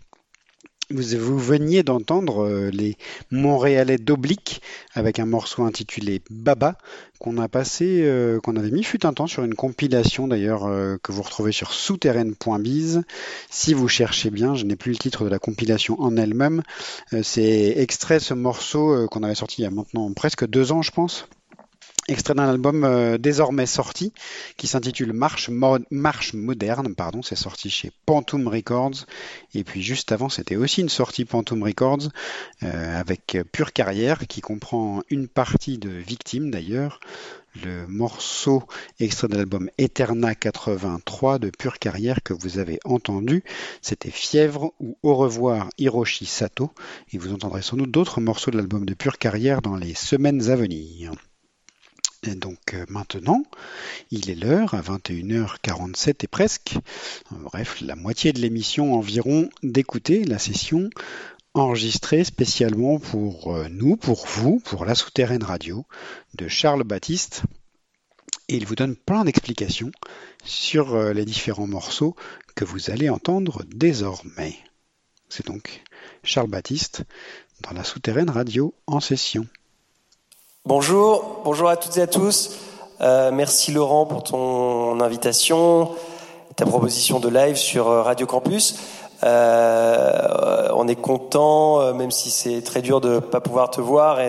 Vous, 0.90 1.40
veniez 1.40 1.82
d'entendre 1.82 2.44
euh, 2.44 2.70
les 2.70 2.98
Montréalais 3.32 3.98
d'Oblique 3.98 4.62
avec 4.94 5.18
un 5.20 5.26
morceau 5.26 5.64
intitulé 5.64 6.22
Baba 6.30 6.78
qu'on 7.20 7.38
a 7.38 7.48
passé, 7.48 8.02
euh, 8.04 8.42
qu'on 8.42 8.58
avait 8.58 8.70
mis 8.70 8.84
fut 8.84 9.06
un 9.06 9.14
temps 9.14 9.28
sur 9.28 9.44
une 9.44 9.56
compilation 9.56 10.28
d'ailleurs 10.28 10.66
euh, 10.66 10.98
que 11.02 11.14
vous 11.14 11.22
retrouvez 11.22 11.54
sur 11.54 11.72
souterraine.biz. 11.72 13.04
Si 13.50 13.74
vous 13.74 13.88
cherchez 13.88 14.30
bien, 14.30 14.56
je 14.56 14.66
n'ai 14.66 14.76
plus 14.76 14.92
le 14.92 14.98
titre 14.98 15.24
de 15.24 15.30
la 15.30 15.40
compilation 15.40 16.00
en 16.02 16.18
elle-même. 16.18 16.64
C'est 17.22 17.76
extrait 17.78 18.20
ce 18.20 18.34
morceau 18.34 19.08
qu'on 19.10 19.24
avait 19.24 19.36
sorti 19.36 19.62
il 19.62 19.64
y 19.64 19.68
a 19.68 19.72
maintenant 19.72 20.12
presque 20.14 20.46
deux 20.46 20.74
ans, 20.74 20.82
je 20.82 20.92
pense. 20.92 21.28
Extrait 22.10 22.34
d'un 22.34 22.50
album 22.50 22.84
euh, 22.84 23.18
désormais 23.18 23.66
sorti 23.66 24.12
qui 24.58 24.68
s'intitule 24.68 25.14
Marche, 25.14 25.50
Mo- 25.50 25.80
Marche 25.90 26.34
moderne, 26.34 26.96
pardon, 26.96 27.22
c'est 27.22 27.36
sorti 27.36 27.70
chez 27.70 27.92
Pantoum 28.06 28.48
Records. 28.48 29.06
Et 29.54 29.64
puis 29.64 29.82
juste 29.82 30.12
avant, 30.12 30.28
c'était 30.28 30.58
aussi 30.58 30.82
une 30.82 30.90
sortie 30.90 31.24
Pantoum 31.24 31.64
Records 31.64 32.10
euh, 32.64 33.00
avec 33.00 33.38
Pure 33.54 33.72
Carrière 33.72 34.28
qui 34.28 34.42
comprend 34.42 35.02
une 35.10 35.28
partie 35.30 35.78
de 35.78 35.90
Victime 35.90 36.52
d'ailleurs. 36.52 37.00
Le 37.64 37.86
morceau 37.88 38.64
extrait 39.00 39.28
de 39.28 39.36
l'album 39.38 39.70
Eterna 39.78 40.34
83 40.36 41.38
de 41.40 41.52
Pure 41.52 41.78
Carrière 41.80 42.24
que 42.24 42.34
vous 42.34 42.58
avez 42.58 42.80
entendu, 42.84 43.44
c'était 43.82 44.10
Fièvre 44.10 44.74
ou 44.80 44.98
Au 45.04 45.16
revoir 45.16 45.70
Hiroshi 45.78 46.26
Sato. 46.26 46.72
Et 47.14 47.18
vous 47.18 47.32
entendrez 47.32 47.62
sans 47.62 47.78
doute 47.78 47.92
d'autres 47.92 48.20
morceaux 48.22 48.52
de 48.52 48.58
l'album 48.58 48.86
de 48.86 48.94
Pure 48.94 49.20
Carrière 49.20 49.62
dans 49.62 49.76
les 49.76 49.94
semaines 49.94 50.50
à 50.50 50.56
venir. 50.56 51.12
Et 52.26 52.36
donc 52.36 52.74
euh, 52.74 52.86
maintenant, 52.88 53.44
il 54.10 54.30
est 54.30 54.36
l'heure, 54.36 54.74
à 54.74 54.82
21h47 54.82 56.24
et 56.24 56.28
presque, 56.28 56.76
euh, 57.32 57.36
bref, 57.36 57.82
la 57.82 57.96
moitié 57.96 58.32
de 58.32 58.40
l'émission 58.40 58.94
environ, 58.94 59.50
d'écouter 59.62 60.24
la 60.24 60.40
session 60.40 60.90
enregistrée 61.54 62.24
spécialement 62.24 62.98
pour 62.98 63.54
euh, 63.54 63.68
nous, 63.70 63.98
pour 63.98 64.26
vous, 64.26 64.60
pour 64.60 64.86
la 64.86 64.96
souterraine 64.96 65.44
radio 65.44 65.86
de 66.36 66.48
Charles 66.48 66.86
Baptiste. 66.86 67.44
Et 68.48 68.56
il 68.56 68.66
vous 68.66 68.76
donne 68.76 68.96
plein 68.96 69.26
d'explications 69.26 69.92
sur 70.44 70.98
les 71.14 71.24
différents 71.24 71.68
morceaux 71.68 72.16
que 72.56 72.66
vous 72.66 72.90
allez 72.90 73.10
entendre 73.10 73.64
désormais. 73.68 74.58
C'est 75.30 75.48
donc 75.48 75.82
Charles 76.24 76.50
Baptiste 76.50 77.04
dans 77.62 77.72
la 77.72 77.86
souterraine 77.86 78.30
radio 78.30 78.76
en 78.86 79.00
session. 79.00 79.48
Bonjour, 80.66 81.42
bonjour 81.44 81.68
à 81.68 81.76
toutes 81.76 81.98
et 81.98 82.02
à 82.02 82.08
tous. 82.08 82.52
Euh, 83.02 83.32
merci 83.34 83.74
Laurent 83.74 84.06
pour 84.06 84.24
ton 84.24 85.02
invitation, 85.02 85.92
ta 86.56 86.66
proposition 86.66 87.20
de 87.20 87.28
live 87.28 87.58
sur 87.58 87.90
euh, 87.90 88.02
Radio 88.02 88.26
Campus. 88.26 88.80
Euh, 89.26 90.70
on 90.74 90.88
est 90.88 90.96
content, 90.96 91.94
même 91.94 92.12
si 92.12 92.32
c'est 92.32 92.62
très 92.62 92.82
dur 92.82 93.02
de 93.02 93.20
pas 93.20 93.42
pouvoir 93.42 93.72
te 93.72 93.82
voir 93.82 94.22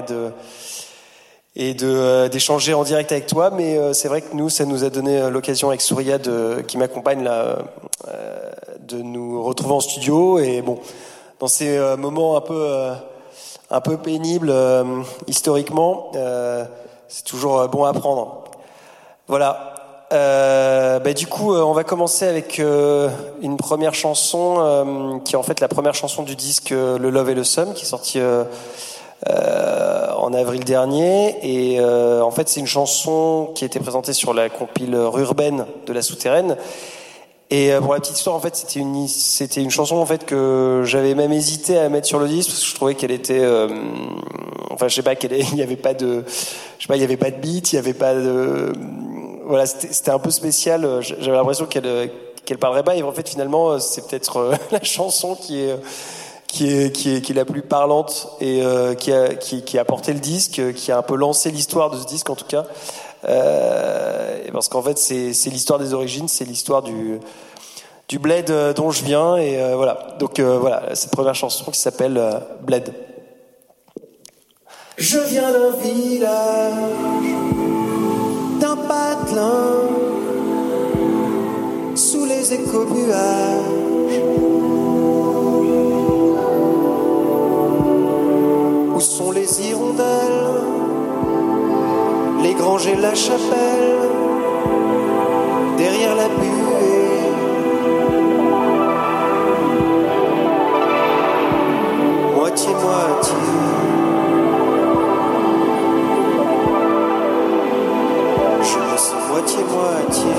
et 1.55 1.74
d'échanger 1.74 2.74
en 2.74 2.82
direct 2.82 3.12
avec 3.12 3.28
toi. 3.28 3.51
Mais 3.51 3.95
c'est 3.95 4.09
vrai 4.09 4.20
que 4.20 4.35
nous, 4.35 4.49
ça 4.49 4.64
nous 4.64 4.82
a 4.82 4.91
donné 4.91 5.30
l'occasion 5.30 5.68
avec 5.68 5.82
Souria 5.82 6.18
qui 6.66 6.78
m'accompagne 6.78 7.30
de 8.80 9.03
nous 9.03 9.41
retrouver 9.41 9.74
en 9.74 9.80
studio. 9.80 10.41
Et 10.41 10.62
bon, 10.62 10.80
dans 11.39 11.47
ces 11.47 11.78
moments 11.97 12.37
un 12.37 12.41
peu 12.41 12.93
un 13.71 13.81
peu 13.81 13.97
pénibles 13.97 14.51
euh, 14.51 15.03
historiquement, 15.27 16.12
euh, 16.15 16.65
c'est 17.09 17.25
toujours 17.25 17.59
euh, 17.59 17.67
bon 17.67 17.85
à 17.85 17.93
prendre. 17.93 18.45
Voilà. 19.29 19.71
Bah, 20.11 21.12
du 21.12 21.27
coup, 21.27 21.53
on 21.53 21.73
va 21.73 21.83
commencer 21.83 22.25
avec 22.25 22.59
une 22.61 23.57
première 23.57 23.95
chanson 23.95 25.21
qui 25.25 25.35
est 25.35 25.37
en 25.37 25.43
fait 25.43 25.59
la 25.59 25.67
première 25.67 25.95
chanson 25.95 26.23
du 26.23 26.37
disque 26.37 26.71
Le 26.71 27.11
Love 27.11 27.31
et 27.31 27.35
le 27.35 27.43
Sum 27.43 27.75
qui 27.75 27.83
est 27.83 27.89
sorti 27.89 28.21
euh, 28.21 28.45
en 30.17 30.33
avril 30.33 30.62
dernier. 30.62 31.35
Et 31.43 31.81
en 31.81 32.31
fait, 32.31 32.49
c'est 32.49 32.61
une 32.61 32.69
chanson 32.69 33.51
qui 33.57 33.65
a 33.65 33.67
été 33.67 33.81
présentée 33.81 34.12
sur 34.12 34.35
la 34.35 34.49
compile 34.51 34.95
Rurbaine 34.95 35.67
de 35.85 35.93
la 35.93 36.03
Souterraine. 36.03 36.57
Et 37.55 37.73
euh, 37.73 37.81
pour 37.81 37.95
la 37.95 38.01
petite 38.01 38.17
histoire, 38.17 38.35
en 38.35 38.41
fait, 38.41 38.57
c'était 38.57 38.81
une 38.81 39.07
c'était 39.07 39.63
une 39.63 39.71
chanson 39.71 39.95
en 39.95 40.07
fait 40.07 40.27
que 40.27 40.83
j'avais 40.85 41.15
même 41.15 41.33
hésité 41.33 41.79
à 41.79 41.89
mettre 41.89 42.09
sur 42.09 42.19
le 42.19 42.27
disque 42.27 42.51
parce 42.51 42.61
que 42.63 42.67
je 42.69 42.75
trouvais 42.75 42.95
qu'elle 42.97 43.13
était, 43.13 43.45
euh, 43.45 43.69
enfin, 44.71 44.89
je 44.89 44.95
sais 44.97 45.05
pas, 45.05 45.15
qu'elle 45.15 45.35
il 45.53 45.55
y 45.57 45.63
avait 45.63 45.77
pas 45.77 45.95
de, 45.95 46.25
je 46.27 46.83
sais 46.83 46.89
pas, 46.89 46.97
il 46.97 47.01
y 47.01 47.05
avait 47.05 47.17
pas 47.17 47.31
de 47.31 47.37
beat, 47.37 47.73
il 47.73 47.77
y 47.77 47.79
avait 47.79 47.95
pas 47.95 48.13
de, 48.13 48.73
voilà, 49.47 49.67
c'était 49.67 50.11
un 50.11 50.19
peu 50.19 50.33
spécial. 50.33 50.85
euh, 50.85 51.01
J'avais 51.01 51.37
l'impression 51.37 51.67
qu'elle 51.67 52.11
qu'elle 52.45 52.59
parlerait 52.59 52.83
pas. 52.83 52.97
Et 52.97 53.05
en 53.05 53.13
fait, 53.13 53.29
finalement, 53.29 53.79
c'est 53.79 54.05
peut-être 54.09 54.51
la 54.73 54.83
chanson 54.83 55.37
qui 55.37 55.61
est 55.61 55.77
qui 56.49 56.67
est, 56.73 56.91
qui 56.91 57.15
est, 57.15 57.21
qui 57.21 57.35
la 57.35 57.45
plus 57.45 57.63
parlante 57.63 58.31
et 58.41 58.63
qui, 58.99 59.13
a, 59.13 59.35
qui, 59.35 59.63
qui 59.63 59.79
a 59.79 59.85
porté 59.85 60.13
le 60.13 60.19
disque, 60.21 60.61
qui 60.75 60.91
a 60.91 60.99
un 60.99 61.03
peu 61.03 61.15
lancé 61.15 61.53
l'histoire 61.53 61.91
de 61.91 61.99
ce 61.99 62.05
disque 62.05 62.31
en 62.31 62.35
tout 62.35 62.47
cas. 62.47 62.65
Parce 64.53 64.69
qu'en 64.69 64.83
fait, 64.83 64.99
c'est 64.99 65.51
l'histoire 65.51 65.79
des 65.79 65.95
origines, 65.95 66.29
c'est 66.29 66.45
l'histoire 66.45 66.83
du, 66.83 67.19
du 68.09 68.19
bled 68.19 68.51
euh, 68.51 68.73
dont 68.73 68.91
je 68.91 69.05
viens. 69.05 69.37
Et 69.37 69.61
euh, 69.61 69.77
voilà. 69.77 70.17
Donc 70.19 70.39
euh, 70.39 70.59
voilà, 70.59 70.95
cette 70.95 71.11
première 71.11 71.35
chanson 71.35 71.71
qui 71.71 71.79
s'appelle 71.79 72.21
Bled. 72.63 72.93
Je 74.97 75.19
viens 75.19 75.51
d'un 75.51 75.71
village, 75.83 76.73
d'un 78.61 78.77
patelin, 78.77 79.73
sous 81.97 82.25
les 82.27 82.55
écobuages. 82.55 83.83
Où 88.95 89.01
sont 89.01 89.33
les 89.33 89.69
hirondelles, 89.69 90.63
les 92.45 92.55
granges 92.55 92.87
et 92.87 92.95
la 92.95 93.15
chapelle, 93.17 93.99
derrière 95.77 96.15
la 96.15 96.29
buée. 96.29 96.64
Moitié-moitié. 102.55 103.35
Je 108.63 108.79
me 108.79 108.97
sens 108.97 109.23
moitié-moitié. 109.29 110.35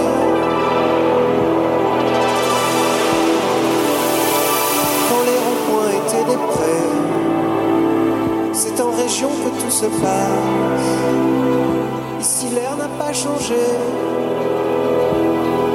Quand 5.09 5.23
les 5.25 5.39
ronds-points 5.43 5.91
étaient 5.99 6.27
des 6.31 6.39
prés, 6.53 6.87
c'est 8.53 8.79
en 8.81 8.91
région 8.91 9.27
que 9.27 9.49
tout 9.61 9.71
se 9.71 9.87
passe. 10.01 10.31
Ici 12.21 12.47
l'air 12.55 12.77
n'a 12.77 12.87
pas 12.97 13.11
changé, 13.11 13.65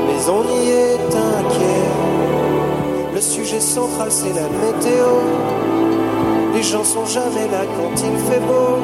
mais 0.07 0.31
on 0.31 0.43
y 0.59 0.71
est 0.71 1.15
inquiet. 1.39 1.91
Le 3.15 3.21
sujet 3.21 3.61
central 3.61 4.11
c'est 4.11 4.33
la 4.33 4.49
météo. 4.49 6.00
Les 6.61 6.67
gens 6.67 6.85
sont 6.85 7.07
jamais 7.07 7.49
là 7.51 7.65
quand 7.75 8.03
il 8.05 8.19
fait 8.29 8.41
beau. 8.41 8.77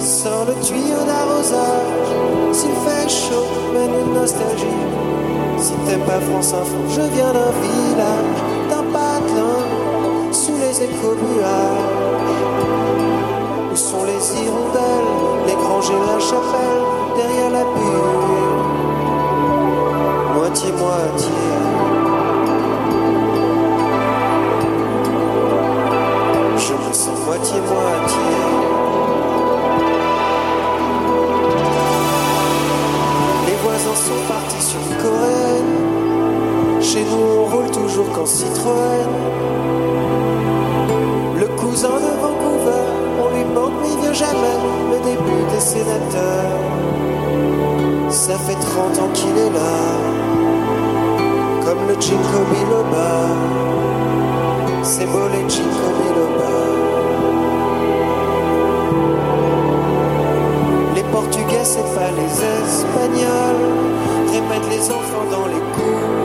Sans 0.00 0.44
le 0.44 0.54
tuyau 0.60 1.04
d'arrosage, 1.06 2.10
s'il 2.50 2.72
fait 2.84 3.08
chaud, 3.08 3.46
mène 3.72 3.94
une 4.04 4.14
nostalgie. 4.14 4.82
Si 5.58 5.74
t'aimes 5.86 6.00
pas 6.00 6.18
France 6.18 6.54
Info, 6.54 6.74
je 6.88 7.02
viens 7.14 7.32
d'un 7.32 7.52
village, 7.62 8.38
d'un 8.68 8.82
patelin, 8.92 10.32
sous 10.32 10.56
les 10.56 10.76
écobuages. 10.82 11.86
Où 13.72 13.76
sont 13.76 14.02
les 14.06 14.42
hirondelles, 14.42 15.12
les 15.46 15.54
granges 15.54 15.90
et 15.90 16.02
la 16.12 16.18
chapelle, 16.18 16.75
c'est 61.66 61.94
pas 61.96 62.10
les 62.12 62.32
Espagnols. 62.62 63.66
Répètent 64.32 64.70
les 64.70 64.84
enfants 64.90 65.26
dans 65.30 65.46
les 65.46 65.64
cours 65.74 66.15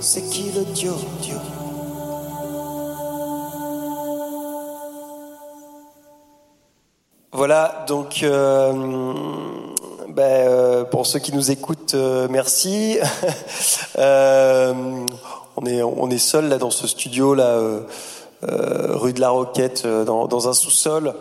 C'est 0.00 0.28
qui 0.28 0.50
le 0.54 0.64
tio-tio 0.74 1.36
Voilà, 7.32 7.84
donc 7.88 8.22
euh, 8.22 8.72
ben, 10.08 10.22
euh, 10.22 10.84
pour 10.84 11.06
ceux 11.06 11.18
qui 11.18 11.34
nous 11.34 11.50
écoutent, 11.50 11.94
euh, 11.94 12.28
merci. 12.30 12.98
On 15.56 15.66
est 15.66 15.82
on 15.82 16.10
seul 16.18 16.48
là 16.48 16.58
dans 16.58 16.70
ce 16.70 16.86
studio 16.86 17.30
rue 18.42 19.12
de 19.12 19.20
la 19.20 19.30
Roquette, 19.30 19.86
dans, 19.86 20.48
un 20.48 20.52
sous-sol. 20.52 21.14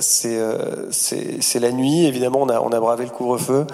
C'est 0.00 1.60
la 1.60 1.70
nuit, 1.70 2.06
évidemment. 2.06 2.42
On 2.42 2.72
a 2.72 2.80
bravé 2.80 3.04
le 3.04 3.10
couvre-feu. 3.10 3.66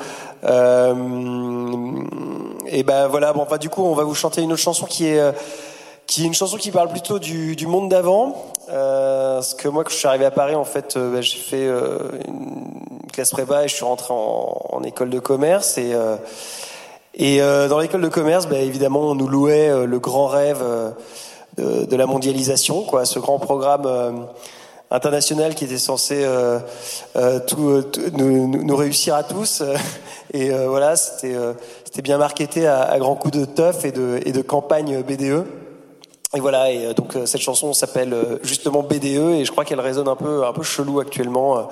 Et 2.70 2.82
ben 2.82 3.08
voilà. 3.08 3.32
Bon, 3.32 3.42
enfin 3.42 3.58
du 3.58 3.68
coup, 3.68 3.82
on 3.82 3.94
va 3.94 4.04
vous 4.04 4.14
chanter 4.14 4.42
une 4.42 4.52
autre 4.52 4.62
chanson 4.62 4.86
qui 4.86 5.06
est 5.06 5.18
euh, 5.18 5.32
qui 6.06 6.22
est 6.22 6.26
une 6.26 6.34
chanson 6.34 6.56
qui 6.56 6.70
parle 6.70 6.88
plutôt 6.88 7.18
du, 7.18 7.66
monde 7.66 7.88
d'avant. 7.88 8.46
Euh, 8.68 9.34
parce 9.34 9.54
que 9.54 9.68
moi, 9.68 9.84
quand 9.84 9.90
je 9.90 9.96
suis 9.96 10.08
arrivé 10.08 10.24
à 10.24 10.30
Paris, 10.30 10.54
en 10.54 10.64
fait, 10.64 10.96
euh, 10.96 11.12
bah, 11.12 11.20
j'ai 11.20 11.38
fait 11.38 11.66
une 11.66 13.10
classe 13.12 13.30
prépa 13.30 13.64
et 13.64 13.68
je 13.68 13.74
suis 13.74 13.84
rentré 13.84 14.12
en, 14.12 14.82
école 14.84 15.10
de 15.10 15.20
commerce. 15.20 15.78
Et, 15.78 15.94
et 17.14 17.38
dans 17.38 17.78
l'école 17.78 18.00
de 18.00 18.08
commerce, 18.08 18.46
bah, 18.46 18.58
évidemment, 18.58 19.02
on 19.02 19.14
nous 19.14 19.28
louait 19.28 19.86
le 19.86 19.98
grand 20.00 20.26
rêve 20.26 20.64
de, 21.58 21.96
la 21.96 22.06
mondialisation, 22.06 22.82
quoi, 22.82 23.04
ce 23.04 23.20
grand 23.20 23.38
programme 23.38 24.26
international 24.90 25.54
qui 25.54 25.64
était 25.64 25.78
censé 25.78 26.26
nous 27.14 28.76
réussir 28.76 29.14
à 29.14 29.22
tous. 29.22 29.62
Et 30.32 30.52
euh, 30.52 30.68
voilà, 30.68 30.96
c'était 30.96 31.34
euh, 31.34 31.54
bien 32.02 32.18
marketé 32.18 32.66
à, 32.66 32.96
grands 32.98 33.16
coups 33.16 33.36
de 33.36 33.44
teuf 33.44 33.84
et 33.84 33.92
de, 33.92 34.20
et 34.24 34.32
de 34.32 34.42
campagne 34.42 35.02
BDE. 35.02 35.44
Et 36.36 36.40
voilà, 36.40 36.70
et 36.70 36.86
euh, 36.86 36.92
donc 36.94 37.16
euh, 37.16 37.26
cette 37.26 37.40
chanson 37.40 37.72
s'appelle 37.72 38.14
justement 38.42 38.82
BDE 38.82 39.40
et 39.40 39.44
je 39.44 39.50
crois 39.50 39.64
qu'elle 39.64 39.80
résonne 39.80 40.06
un 40.06 40.16
peu 40.16 40.44
un 40.44 40.52
peu 40.52 40.62
chelou 40.62 41.00
actuellement. 41.00 41.68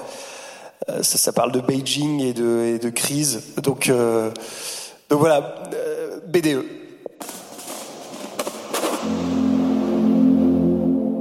ça, 1.03 1.33
parle 1.33 1.53
de 1.53 1.61
Beijing 1.61 2.21
et 2.21 2.33
de, 2.33 2.75
et 2.75 2.79
de 2.79 2.91
crise. 2.91 3.55
Donc, 3.63 3.93
donc 5.09 5.19
voilà, 5.21 5.55
BDE. 6.27 6.65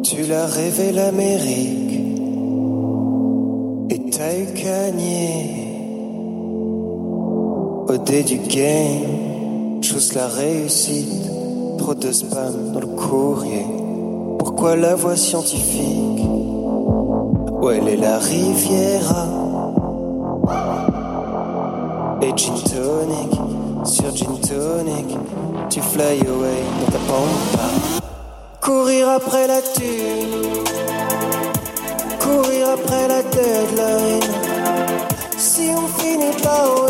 Tu 0.04 0.24
l'as 0.24 0.48
rêvé 0.48 0.92
l'Amérique 0.92 2.00
et 3.92 4.10
t'as 4.10 4.36
eu 4.36 4.54
gagné 4.54 5.67
au 7.88 7.98
dé 7.98 8.24
du 8.24 8.38
game. 8.38 9.82
Chose 9.82 10.14
la 10.14 10.28
réussite, 10.28 11.30
trop 11.78 11.94
de 11.94 12.12
spam 12.12 12.72
dans 12.74 12.80
le 12.80 12.88
courrier. 12.88 13.66
Pourquoi 14.40 14.76
la 14.76 14.96
voix 14.96 15.16
scientifique? 15.16 16.22
Où 17.62 17.70
elle 17.70 17.88
est 17.88 17.98
la 17.98 18.18
Riviera? 18.18 19.28
Et 22.22 22.34
gin 22.36 22.56
tonic, 22.56 23.40
sur 23.86 24.16
gin 24.16 24.38
tonic 24.42 25.18
Tu 25.70 25.82
fly 25.82 26.20
away 26.22 26.64
dans 26.80 26.92
ta 26.92 27.00
pampa 27.08 27.70
Courir 28.62 29.10
après 29.10 29.48
la 29.48 29.62
thune 29.62 30.64
Courir 32.20 32.70
après 32.74 33.08
la 33.08 33.22
deadline 33.22 34.34
Si 35.38 35.70
on 35.76 35.88
finit 36.00 36.36
par 36.42 36.88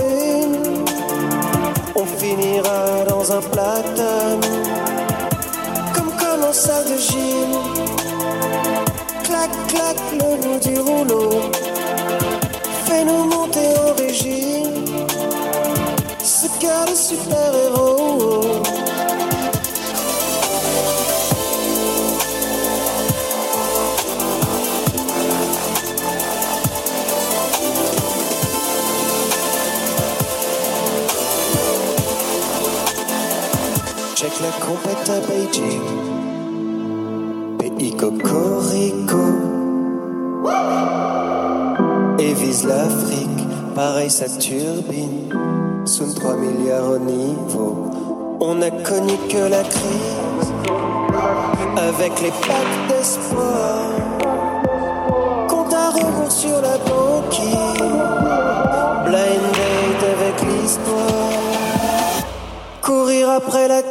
On 1.99 2.05
finira 2.05 3.03
dans 3.09 3.31
un 3.31 3.41
platane 3.41 4.41
Comme 5.95 6.11
comme 6.11 6.43
en 6.43 6.53
salle 6.53 6.85
de 6.85 6.97
gym 6.97 7.51
Clac 9.23 9.49
clac 9.67 9.97
le 10.13 10.37
bout 10.41 10.59
du 10.59 10.79
rouleau 10.79 11.41
Fais-nous 12.85 13.23
monter 13.25 13.73
au 13.83 13.93
régime. 13.99 14.85
Ce 16.23 16.47
gars 16.61 16.85
de 16.85 16.95
super-héros 16.95 18.61
Check 18.61 18.86
compète 34.65 35.09
à 35.09 35.19
Beijing. 35.27 35.81
Pays 37.57 37.95
Cocorico. 37.95 39.25
Et 42.19 42.33
vise 42.33 42.65
l'Afrique, 42.65 43.47
pareil 43.75 44.09
sa 44.09 44.29
turbine. 44.29 45.29
Sous 45.85 46.13
3 46.13 46.35
milliards 46.35 46.91
au 46.91 46.99
niveau. 46.99 47.91
On 48.39 48.61
a 48.61 48.71
connu 48.71 49.13
que 49.29 49.49
la 49.49 49.63
crise. 49.63 50.53
Avec 51.77 52.21
les 52.21 52.31
packs 52.31 52.87
d'espoir. 52.89 53.91
Compte 55.47 55.73
à 55.73 55.89
rebours 55.91 56.31
sur 56.31 56.61
la 56.61 56.77
banquise. 56.77 57.55
Blind 59.05 59.41
date 59.57 60.03
avec 60.03 60.41
l'histoire 60.41 61.27
courir 62.87 63.29
après 63.31 63.67
la 63.67 63.81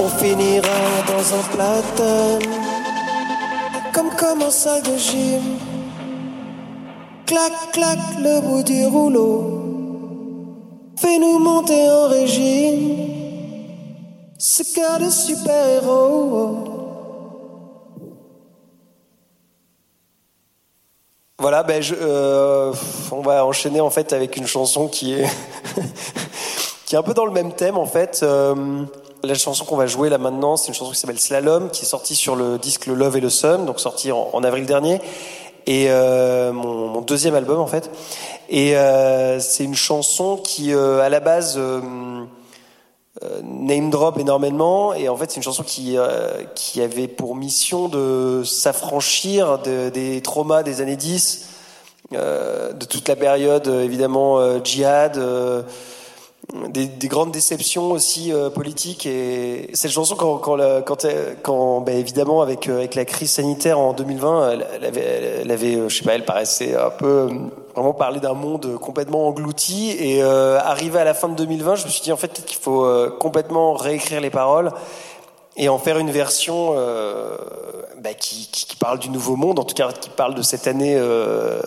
on 0.00 0.08
finira 0.08 0.68
dans 1.06 1.34
un 1.34 1.42
platane, 1.52 2.52
comme 3.92 4.10
comme 4.10 4.42
en 4.42 4.50
salle 4.50 4.82
de 4.82 4.96
gym. 4.96 5.42
Clac 7.26 7.52
clac 7.72 7.98
le 8.20 8.40
bout 8.40 8.62
du 8.62 8.86
rouleau, 8.86 9.42
fais-nous 10.96 11.38
monter 11.38 11.90
en 11.90 12.08
régime. 12.08 13.08
Ce 14.38 14.62
gars 14.74 14.98
de 14.98 15.10
super-héros. 15.10 16.78
Voilà, 21.40 21.62
ben 21.62 21.80
je, 21.80 21.94
euh, 21.94 22.72
on 23.12 23.20
va 23.20 23.44
enchaîner 23.44 23.80
en 23.80 23.90
fait 23.90 24.12
avec 24.12 24.36
une 24.36 24.46
chanson 24.46 24.88
qui 24.88 25.14
est 25.14 25.26
qui 26.88 26.94
est 26.94 26.98
un 26.98 27.02
peu 27.02 27.12
dans 27.12 27.26
le 27.26 27.32
même 27.32 27.52
thème 27.52 27.76
en 27.76 27.84
fait. 27.84 28.20
Euh, 28.22 28.82
la 29.22 29.34
chanson 29.34 29.66
qu'on 29.66 29.76
va 29.76 29.86
jouer 29.86 30.08
là 30.08 30.16
maintenant, 30.16 30.56
c'est 30.56 30.68
une 30.68 30.74
chanson 30.74 30.92
qui 30.92 30.98
s'appelle 30.98 31.18
Slalom, 31.18 31.68
qui 31.68 31.82
est 31.82 31.88
sortie 31.88 32.16
sur 32.16 32.34
le 32.34 32.56
disque 32.56 32.86
Le 32.86 32.94
Love 32.94 33.18
et 33.18 33.20
le 33.20 33.28
Sun, 33.28 33.66
donc 33.66 33.78
sorti 33.78 34.10
en, 34.10 34.42
avril 34.42 34.64
dernier, 34.64 34.98
et 35.66 35.90
euh, 35.90 36.50
mon, 36.50 37.02
deuxième 37.02 37.34
album 37.34 37.58
en 37.58 37.66
fait. 37.66 37.90
Et 38.48 38.74
euh, 38.74 39.38
c'est 39.38 39.64
une 39.64 39.74
chanson 39.74 40.38
qui, 40.38 40.72
euh, 40.72 41.00
à 41.00 41.10
la 41.10 41.20
base, 41.20 41.56
euh, 41.58 41.82
name 43.42 43.90
drop 43.90 44.18
énormément, 44.18 44.94
et 44.94 45.10
en 45.10 45.16
fait 45.16 45.30
c'est 45.30 45.36
une 45.36 45.42
chanson 45.42 45.64
qui 45.64 45.98
qui 46.54 46.80
avait 46.80 47.08
pour 47.08 47.36
mission 47.36 47.88
de 47.88 48.42
s'affranchir 48.46 49.58
de, 49.58 49.90
des 49.90 50.22
traumas 50.22 50.62
des 50.62 50.80
années 50.80 50.96
10, 50.96 51.48
de 52.12 52.86
toute 52.88 53.08
la 53.08 53.16
période 53.16 53.66
évidemment 53.66 54.62
djihad 54.64 55.20
des, 56.68 56.86
des, 56.86 57.08
grandes 57.08 57.30
déceptions 57.30 57.90
aussi 57.90 58.32
euh, 58.32 58.48
politiques 58.48 59.04
et 59.04 59.68
cette 59.74 59.90
chanson 59.90 60.16
quand 60.16 60.38
quand, 61.42 61.80
ben 61.82 61.98
évidemment 61.98 62.40
avec 62.40 62.68
avec 62.68 62.94
la 62.94 63.04
crise 63.04 63.32
sanitaire 63.32 63.78
en 63.78 63.92
2020 63.92 64.50
elle, 64.52 64.66
elle 64.76 64.84
avait 64.84 65.40
elle 65.42 65.50
avait 65.50 65.88
je 65.88 65.94
sais 65.94 66.04
pas 66.04 66.14
elle 66.14 66.24
paraissait 66.24 66.74
un 66.74 66.90
peu 66.90 67.28
vraiment 67.74 67.94
parler 67.94 68.18
d'un 68.18 68.34
monde 68.34 68.76
complètement 68.80 69.28
englouti. 69.28 69.90
Et 69.90 70.22
euh, 70.22 70.58
arrivé 70.58 70.98
à 70.98 71.04
la 71.04 71.14
fin 71.14 71.28
de 71.28 71.34
2020 71.34 71.76
je 71.76 71.84
me 71.84 71.90
suis 71.90 72.02
dit 72.02 72.12
en 72.12 72.16
fait 72.16 72.44
qu'il 72.44 72.58
faut 72.58 72.84
euh, 72.84 73.14
complètement 73.18 73.74
réécrire 73.74 74.20
les 74.20 74.30
paroles 74.30 74.72
et 75.58 75.68
en 75.68 75.78
faire 75.78 75.98
une 75.98 76.10
version 76.10 76.74
euh, 76.76 77.36
bah, 78.00 78.14
qui, 78.14 78.48
qui, 78.50 78.76
parle 78.76 79.00
du 79.00 79.10
nouveau 79.10 79.34
monde, 79.34 79.58
en 79.58 79.64
tout 79.64 79.74
cas 79.74 79.90
qui 79.90 80.08
parle 80.08 80.34
de 80.34 80.42
cette 80.42 80.68
année 80.68 80.94
euh, 80.96 81.60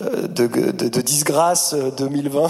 de, 0.00 0.46
de, 0.46 1.00
disgrâce 1.00 1.74
2020. 1.74 2.48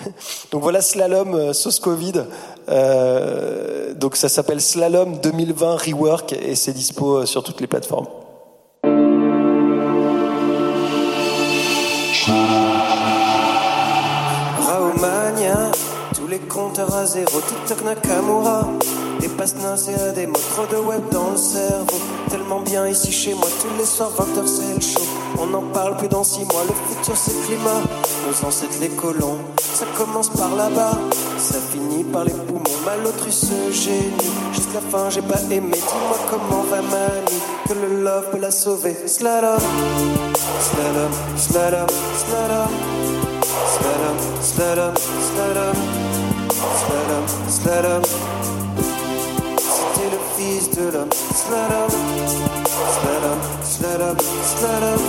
donc 0.52 0.62
voilà 0.62 0.82
Slalom 0.82 1.34
euh, 1.34 1.52
sauce 1.54 1.80
Covid. 1.80 2.24
Euh, 2.68 3.94
donc 3.94 4.16
ça 4.16 4.28
s'appelle 4.28 4.60
Slalom 4.60 5.18
2020 5.20 5.76
Rework 5.76 6.34
et 6.34 6.54
c'est 6.54 6.72
dispo 6.72 7.24
sur 7.24 7.42
toutes 7.42 7.62
les 7.62 7.66
plateformes. 7.66 8.06
Les 16.34 16.48
compteurs 16.48 16.92
à 16.94 17.06
zéro, 17.06 17.40
TikTok 17.40 17.84
Nakamura. 17.84 18.68
Des 19.20 19.28
passes 19.28 19.54
et 19.88 20.12
des 20.14 20.26
mots, 20.26 20.40
trop 20.54 20.66
de 20.66 20.76
web 20.82 21.02
dans 21.12 21.30
le 21.30 21.36
cerveau. 21.36 22.00
Tellement 22.28 22.60
bien 22.60 22.86
ici 22.88 23.12
chez 23.12 23.34
moi, 23.34 23.48
tous 23.60 23.78
les 23.78 23.84
soirs 23.84 24.10
20h 24.18 24.46
c'est 24.46 24.74
le 24.74 24.80
show. 24.80 25.06
On 25.38 25.46
n'en 25.46 25.62
parle 25.72 25.96
plus 25.96 26.08
dans 26.08 26.24
6 26.24 26.44
mois, 26.46 26.64
le 26.68 26.74
futur 26.88 27.16
c'est 27.16 27.32
le 27.32 27.46
climat. 27.46 27.82
Nos 28.26 28.48
ancêtres 28.48 28.78
les 28.80 28.88
colons, 28.88 29.38
ça 29.58 29.86
commence 29.96 30.28
par 30.30 30.54
là-bas. 30.56 30.98
Ça 31.38 31.58
finit 31.72 32.04
par 32.04 32.24
les 32.24 32.32
poumons, 32.32 32.78
mal 32.84 33.00
ce 33.30 33.70
génie. 33.70 34.10
Jusqu'à 34.52 34.74
la 34.74 34.80
fin 34.80 35.10
j'ai 35.10 35.22
pas 35.22 35.40
aimé, 35.50 35.70
dis-moi 35.72 36.18
comment 36.30 36.62
va 36.62 36.82
Mani. 36.82 37.38
Que 37.68 37.74
le 37.74 38.02
love 38.02 38.30
peut 38.32 38.40
la 38.40 38.50
sauver. 38.50 38.96
Slalom, 39.06 39.58
slalom, 40.60 41.12
slalom, 41.36 41.86
slalom. 42.26 43.34
Slalom, 43.74 44.18
slalom, 44.42 44.94
slalom. 44.96 46.23
Slalom, 46.50 47.26
slalom. 47.48 48.02
C'était 49.58 50.10
le 50.10 50.20
fils 50.36 50.70
de 50.70 50.90
l'homme. 50.92 51.10
Slalom, 51.34 51.90
slalom, 52.94 53.38
slalom, 53.62 54.16
slalom. 54.56 55.00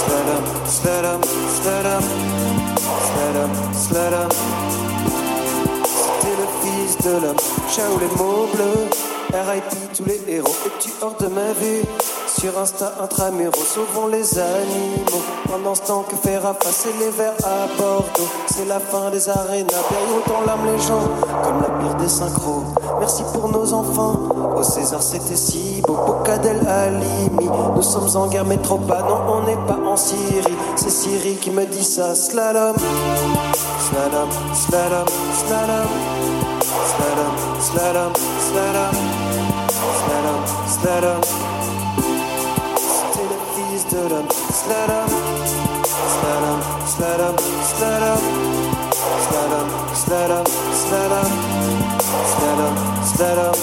Slalom, 0.00 0.44
slalom, 0.66 1.20
slalom. 1.62 2.04
Slalom, 3.06 3.52
slalom. 3.74 4.79
De 7.02 7.08
les 7.08 8.16
mots 8.18 8.46
bleus. 8.52 8.90
RIP 9.32 9.94
tous 9.96 10.04
les 10.04 10.20
héros. 10.28 10.52
Es-tu 10.66 10.90
hors 11.00 11.14
de 11.18 11.28
ma 11.28 11.52
vue 11.54 11.82
Sur 12.26 12.58
Insta 12.58 12.92
intramuros, 13.02 13.54
sauvons 13.54 14.08
les 14.08 14.38
animaux. 14.38 15.22
Pendant 15.48 15.74
ce 15.74 15.82
temps 15.82 16.02
que 16.02 16.14
faire 16.16 16.42
passer 16.58 16.90
les 16.98 17.08
verres 17.10 17.32
à 17.42 17.68
Bordeaux? 17.80 18.28
C'est 18.48 18.66
la 18.66 18.80
fin 18.80 19.10
des 19.10 19.30
arénas. 19.30 19.66
Période 19.88 20.24
dans 20.28 20.40
l'âme 20.46 20.66
les 20.66 20.78
gens, 20.78 21.00
comme 21.42 21.62
la 21.62 21.70
pire 21.78 21.94
des 21.94 22.08
synchros. 22.08 22.64
Merci 22.98 23.22
pour 23.32 23.48
nos 23.48 23.72
enfants. 23.72 24.28
Au 24.54 24.62
César, 24.62 25.02
c'était 25.02 25.36
si 25.36 25.80
beau. 25.86 25.94
Bocadel 25.94 26.66
Alimi. 26.68 27.48
Nous 27.76 27.82
sommes 27.82 28.14
en 28.14 28.26
guerre, 28.26 28.44
mais 28.44 28.58
trop 28.58 28.78
pas. 28.78 29.00
Non, 29.02 29.20
on 29.26 29.46
n'est 29.46 29.66
pas 29.66 29.78
en 29.86 29.96
Syrie. 29.96 30.54
C'est 30.76 30.90
Syrie 30.90 31.36
qui 31.36 31.50
me 31.50 31.64
dit 31.64 31.84
ça. 31.84 32.14
Slalom, 32.14 32.76
slalom, 33.88 34.28
slalom, 34.52 35.06
slalom. 35.46 36.39
Slalom, 36.70 37.34
slalom, 37.60 38.12
slalom, 38.46 38.94
slalom, 39.98 40.42
slalom. 40.68 41.20
C'était 42.78 43.26
le 43.26 43.38
fils 43.54 43.82
de 43.92 44.08
l'homme. 44.08 44.30
Slalom, 44.60 45.10
slalom, 46.14 46.60
slalom, 46.86 47.36
slalom, 47.70 48.20
slalom, 49.26 49.68
slalom, 49.94 50.46
slalom, 50.72 51.30
slalom, 52.32 52.74
slalom. 53.02 53.56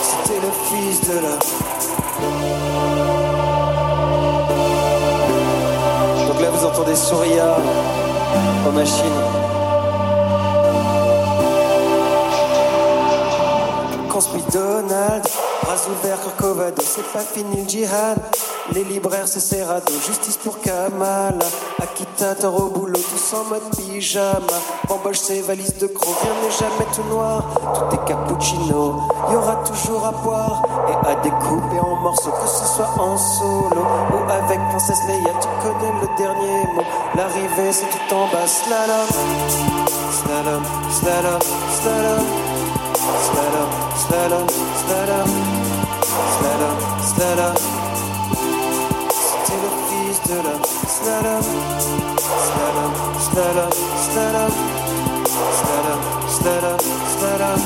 C'était 0.00 0.40
le 0.46 0.52
fils 0.68 1.00
de 1.00 1.16
l'homme. 1.18 1.46
Donc 6.28 6.40
là, 6.40 6.50
vous 6.50 6.64
entendez 6.64 6.94
Souria 6.94 7.56
aux 8.68 8.72
machines. 8.72 9.49
Donald, 14.52 15.22
bras 15.62 15.88
ouverts, 15.88 16.20
Corcovado, 16.20 16.82
c'est 16.84 17.06
pas 17.10 17.20
fini 17.20 17.62
le 17.62 17.68
djihad. 17.68 18.18
Les 18.72 18.84
libraires, 18.84 19.26
c'est 19.26 19.40
Serrado, 19.40 19.92
justice 20.06 20.36
pour 20.36 20.60
Kamal. 20.60 21.38
Akita, 21.80 22.34
tort 22.34 22.54
au 22.62 22.68
boulot, 22.68 23.00
tous 23.00 23.36
en 23.36 23.44
mode 23.44 23.62
pyjama. 23.76 24.40
Bamboche 24.88 25.20
ses 25.20 25.40
valises 25.40 25.76
de 25.78 25.86
crocs, 25.86 26.16
rien 26.22 26.32
n'est 26.42 26.50
jamais 26.50 26.86
tout 26.94 27.02
noir. 27.04 27.44
Tout 27.74 27.94
est 27.94 28.04
cappuccino, 28.06 29.08
y 29.30 29.34
aura 29.34 29.56
toujours 29.64 30.04
à 30.04 30.12
boire 30.12 30.62
et 30.88 31.08
à 31.08 31.14
découper 31.22 31.80
en 31.80 31.96
morceaux, 31.96 32.30
que 32.30 32.48
ce 32.48 32.66
soit 32.76 32.90
en 32.98 33.16
solo 33.16 33.86
ou 34.12 34.30
avec 34.30 34.60
Princesse 34.68 35.00
Leia. 35.08 35.32
Tu 35.40 35.48
connais 35.62 35.92
le 35.98 36.16
dernier 36.18 36.66
mot, 36.74 36.84
l'arrivée 37.16 37.72
c'est 37.72 37.86
tout 37.86 38.14
en 38.14 38.26
bas. 38.26 38.46
Slalom, 38.46 39.08
slalom, 40.10 40.62
slalom, 40.90 41.40
slalom. 41.80 42.26
Slalom, 43.00 43.49
Slalom, 44.10 44.48
slalom, 44.82 45.30
slalom, 46.34 46.78
slalom. 47.10 47.54
C'était 49.14 49.60
le 49.62 49.70
fils 49.86 50.18
de 50.28 50.34
l'homme. 50.34 50.66
Slalom, 50.96 51.44
slalom, 52.46 52.92
slalom, 53.30 53.72
slalom. 54.10 54.52
Slalom, 55.58 56.02
slalom, 56.26 56.80
slalom, 57.14 57.60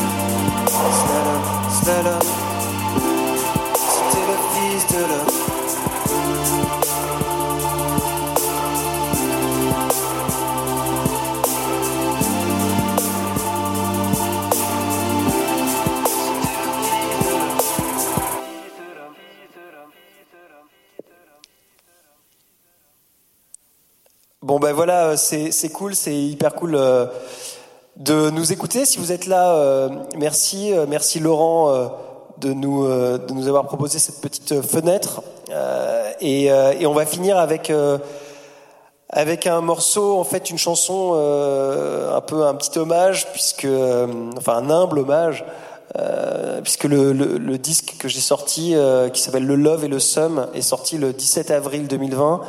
slalom, 1.00 1.42
slalom. 1.80 2.24
C'était 3.88 4.26
le 4.28 4.36
fils 4.52 4.86
de 4.88 4.98
l'homme. 4.98 5.33
Bon 24.54 24.60
ben 24.60 24.72
voilà, 24.72 25.06
euh, 25.06 25.16
c'est 25.16 25.68
cool, 25.70 25.96
c'est 25.96 26.14
hyper 26.14 26.54
cool 26.54 26.76
euh, 26.76 27.06
de 27.96 28.30
nous 28.30 28.52
écouter. 28.52 28.84
Si 28.84 28.98
vous 28.98 29.10
êtes 29.10 29.26
là, 29.26 29.56
euh, 29.56 29.88
merci, 30.16 30.72
merci 30.88 31.18
Laurent 31.18 31.90
de 32.38 32.52
nous 32.52 32.86
de 32.86 33.32
nous 33.32 33.48
avoir 33.48 33.66
proposé 33.66 33.98
cette 33.98 34.20
petite 34.20 34.62
fenêtre. 34.62 35.22
Et, 36.20 36.52
on 36.86 36.92
va 36.92 37.04
finir 37.04 37.36
avec 37.36 37.72
avec 39.08 39.48
un 39.48 39.60
morceau, 39.60 40.20
en 40.20 40.24
fait, 40.24 40.50
une 40.50 40.58
chanson 40.58 41.14
un 41.14 42.20
peu 42.20 42.46
un 42.46 42.54
petit 42.54 42.78
hommage, 42.78 43.32
puisque 43.32 43.66
enfin 44.36 44.58
un 44.58 44.70
humble 44.70 45.00
hommage. 45.00 45.44
Puisque 46.62 46.84
le, 46.84 47.12
le, 47.12 47.38
le 47.38 47.58
disque 47.58 47.96
que 47.98 48.06
j'ai 48.06 48.20
sorti, 48.20 48.76
qui 49.12 49.20
s'appelle 49.20 49.46
Le 49.46 49.56
Love 49.56 49.84
et 49.84 49.88
le 49.88 49.98
Sum, 49.98 50.46
est 50.54 50.62
sorti 50.62 50.96
le 50.96 51.12
17 51.12 51.50
avril 51.50 51.88
2020. 51.88 52.40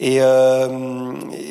Et, 0.00 0.22
euh, 0.22 0.68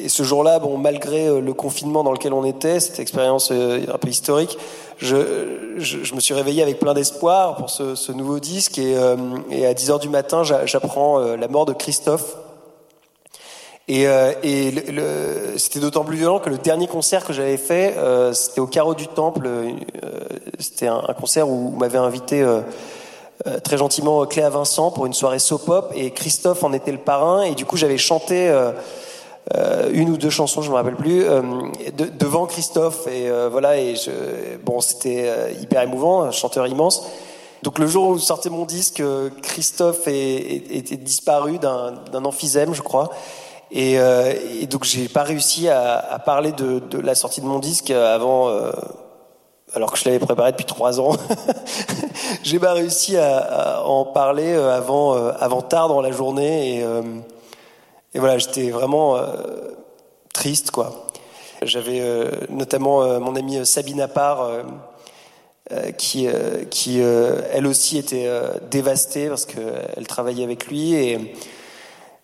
ce 0.08 0.24
jour-là, 0.24 0.60
bon, 0.60 0.78
malgré 0.78 1.28
euh, 1.28 1.42
le 1.42 1.54
confinement 1.54 2.04
dans 2.04 2.14
lequel 2.14 2.32
on 2.32 2.46
était, 2.46 2.80
cette 2.80 3.00
expérience 3.00 3.50
euh, 3.52 3.82
un 3.94 3.98
peu 3.98 4.08
historique, 4.08 4.58
je, 5.00 5.76
je, 5.78 6.04
je 6.04 6.16
me 6.16 6.20
suis 6.22 6.34
réveillé 6.34 6.64
avec 6.64 6.80
plein 6.80 6.94
d'espoir 6.94 7.56
pour 7.58 7.70
ce, 7.70 7.96
ce 7.96 8.12
nouveau 8.14 8.40
disque. 8.40 8.78
Et, 8.78 8.96
euh, 8.96 9.18
et 9.52 9.66
à 9.66 9.74
10 9.74 9.92
heures 9.92 10.00
du 10.00 10.08
matin, 10.10 10.44
j'a- 10.44 10.66
j'apprends 10.66 11.20
euh, 11.20 11.36
la 11.36 11.50
mort 11.50 11.66
de 11.66 11.74
Christophe. 11.74 12.38
Et, 13.90 14.04
et 14.44 14.72
le- 14.72 14.92
le- 14.92 15.58
c'était 15.58 15.80
d'autant 15.80 16.04
plus 16.04 16.18
violent 16.18 16.40
que 16.40 16.50
le 16.50 16.58
dernier 16.58 16.88
concert 16.88 17.26
que 17.26 17.32
j'avais 17.32 17.56
fait, 17.56 17.96
euh, 17.98 18.34
c'était 18.34 18.60
au 18.60 18.68
Carreau 18.68 18.96
du 18.96 19.08
Temple. 19.08 19.46
euh, 19.48 19.72
c'était 20.60 20.88
un, 20.88 21.02
concert 21.20 21.48
où 21.48 21.72
on 21.74 21.78
m'avait 21.80 21.98
invité 21.98 22.42
euh, 23.46 23.60
très 23.60 23.78
gentiment 23.78 24.26
Cléa 24.26 24.50
Vincent 24.50 24.90
pour 24.92 25.06
une 25.06 25.14
soirée 25.14 25.40
soap-pop 25.40 25.92
et 25.96 26.12
Christophe 26.12 26.64
en 26.64 26.74
était 26.74 26.92
le 26.92 26.98
parrain. 26.98 27.44
Et 27.44 27.54
du 27.54 27.66
coup, 27.66 27.78
j'avais 27.78 27.98
chanté 27.98 28.50
euh, 28.50 28.72
euh, 29.56 29.90
une 29.94 30.10
ou 30.10 30.18
deux 30.18 30.30
chansons, 30.32 30.62
je 30.62 30.70
me 30.72 30.76
rappelle 30.76 30.96
plus, 30.96 31.24
euh, 31.24 31.42
de- 31.96 32.10
devant 32.18 32.46
Christophe. 32.48 33.08
Et 33.08 33.30
voilà, 33.52 33.78
et 33.78 33.96
je, 33.96 34.12
bon, 34.64 34.82
c'était 34.82 35.54
hyper 35.62 35.82
émouvant, 35.84 36.24
un 36.24 36.32
chanteur 36.32 36.66
immense. 36.68 37.06
Donc 37.64 37.80
le 37.80 37.88
jour 37.88 38.10
où 38.10 38.20
sortait 38.20 38.50
mon 38.50 38.66
disque, 38.66 39.02
Christophe 39.42 40.08
était 40.08 40.96
disparu 40.98 41.58
d'un 41.58 41.94
d'un 42.12 42.24
emphysème, 42.26 42.74
je 42.74 42.82
crois. 42.82 43.10
Et, 43.72 44.00
euh, 44.00 44.34
et 44.62 44.66
donc 44.68 44.86
j'ai 44.86 45.10
pas 45.10 45.24
réussi 45.24 45.68
à, 45.68 45.98
à 45.98 46.20
parler 46.20 46.52
de, 46.54 46.80
de 46.80 47.00
la 47.00 47.16
sortie 47.16 47.42
de 47.42 47.46
mon 47.48 47.60
disque 47.60 47.90
avant, 47.92 48.48
euh, 48.48 48.72
alors 49.78 49.92
que 49.92 49.98
je 50.00 50.06
l'avais 50.06 50.20
préparé 50.20 50.52
depuis 50.52 50.66
trois 50.66 51.00
ans. 51.00 51.16
j'ai 52.44 52.60
pas 52.60 52.74
réussi 52.74 53.16
à, 53.16 53.84
en 53.86 54.06
parler 54.06 54.54
euh, 54.54 54.76
avant, 54.76 55.16
euh, 55.16 55.32
avant 55.40 55.62
tard 55.62 55.88
dans 55.88 56.02
la 56.02 56.12
journée. 56.12 56.78
Et, 56.78 56.84
euh, 56.84 57.02
voilà, 58.16 58.40
j'étais 58.40 58.72
vraiment 58.72 59.16
triste, 60.34 60.72
quoi. 60.72 61.06
J'avais 61.62 62.02
notamment 62.50 63.20
mon 63.20 63.36
amie 63.36 63.64
Sabine 63.64 64.02
Appart, 64.02 64.66
qui, 66.00 66.28
qui 66.72 67.00
elle 67.00 67.68
aussi 67.68 68.00
était 68.00 68.28
dévastée 68.72 69.28
parce 69.28 69.46
qu'elle 69.46 70.08
travaillait 70.08 70.44
avec 70.44 70.66
lui. 70.66 70.96
Et, 70.96 71.36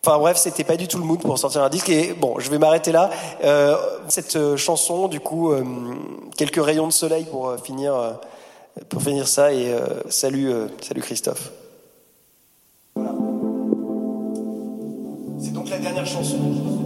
Enfin 0.06 0.18
bref, 0.20 0.36
c'était 0.36 0.66
pas 0.66 0.76
du 0.76 0.90
tout 0.90 0.98
le 0.98 1.06
mood 1.06 1.22
pour 1.22 1.38
sortir 1.40 1.64
un 1.64 1.70
disque. 1.70 1.88
Et 1.88 2.14
bon, 2.14 2.38
je 2.38 2.50
vais 2.50 2.58
m'arrêter 2.58 2.92
là. 2.92 3.10
Euh, 3.46 3.78
cette 4.10 4.36
euh, 4.36 4.58
chanson, 4.58 5.08
du 5.08 5.22
coup, 5.22 5.54
euh, 5.54 5.64
quelques 6.36 6.62
rayons 6.62 6.88
de 6.88 6.92
soleil 6.92 7.24
pour 7.24 7.48
euh, 7.48 7.58
finir, 7.58 7.96
euh, 7.96 8.12
pour 8.90 9.02
finir 9.02 9.30
ça. 9.30 9.54
Et 9.54 9.74
salut, 10.10 10.52
salut 10.82 11.02
Christophe. 11.02 11.52
Voilà. 12.96 13.14
C'est 15.40 15.54
donc 15.54 15.70
la 15.70 15.78
dernière 15.78 16.06
chanson. 16.06 16.83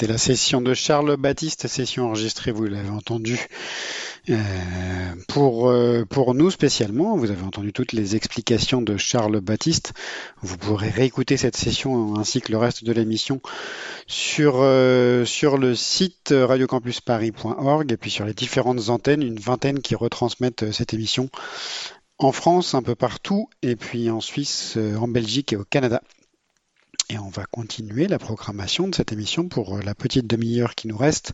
C'était 0.00 0.12
la 0.12 0.18
session 0.18 0.62
de 0.62 0.72
Charles 0.72 1.18
Baptiste, 1.18 1.68
session 1.68 2.06
enregistrée, 2.06 2.52
vous 2.52 2.64
l'avez 2.64 2.88
entendu, 2.88 3.48
euh, 4.30 4.34
pour, 5.28 5.68
euh, 5.68 6.06
pour 6.08 6.32
nous 6.32 6.50
spécialement. 6.50 7.18
Vous 7.18 7.30
avez 7.30 7.42
entendu 7.42 7.74
toutes 7.74 7.92
les 7.92 8.16
explications 8.16 8.80
de 8.80 8.96
Charles 8.96 9.42
Baptiste. 9.42 9.92
Vous 10.40 10.56
pourrez 10.56 10.88
réécouter 10.88 11.36
cette 11.36 11.54
session 11.54 12.16
ainsi 12.18 12.40
que 12.40 12.50
le 12.50 12.56
reste 12.56 12.82
de 12.82 12.92
l'émission 12.92 13.42
sur, 14.06 14.60
euh, 14.60 15.26
sur 15.26 15.58
le 15.58 15.74
site 15.74 16.32
radiocampusparis.org 16.34 17.92
et 17.92 17.96
puis 17.98 18.10
sur 18.10 18.24
les 18.24 18.32
différentes 18.32 18.88
antennes, 18.88 19.22
une 19.22 19.38
vingtaine 19.38 19.80
qui 19.80 19.96
retransmettent 19.96 20.72
cette 20.72 20.94
émission 20.94 21.28
en 22.16 22.32
France, 22.32 22.72
un 22.72 22.82
peu 22.82 22.94
partout, 22.94 23.50
et 23.60 23.76
puis 23.76 24.08
en 24.08 24.22
Suisse, 24.22 24.78
en 24.98 25.08
Belgique 25.08 25.52
et 25.52 25.56
au 25.56 25.64
Canada. 25.64 26.00
Et 27.12 27.18
on 27.18 27.28
va 27.28 27.44
continuer 27.44 28.06
la 28.06 28.20
programmation 28.20 28.86
de 28.86 28.94
cette 28.94 29.10
émission 29.10 29.48
pour 29.48 29.76
euh, 29.76 29.80
la 29.82 29.96
petite 29.96 30.28
demi-heure 30.28 30.76
qui 30.76 30.86
nous 30.86 30.96
reste 30.96 31.32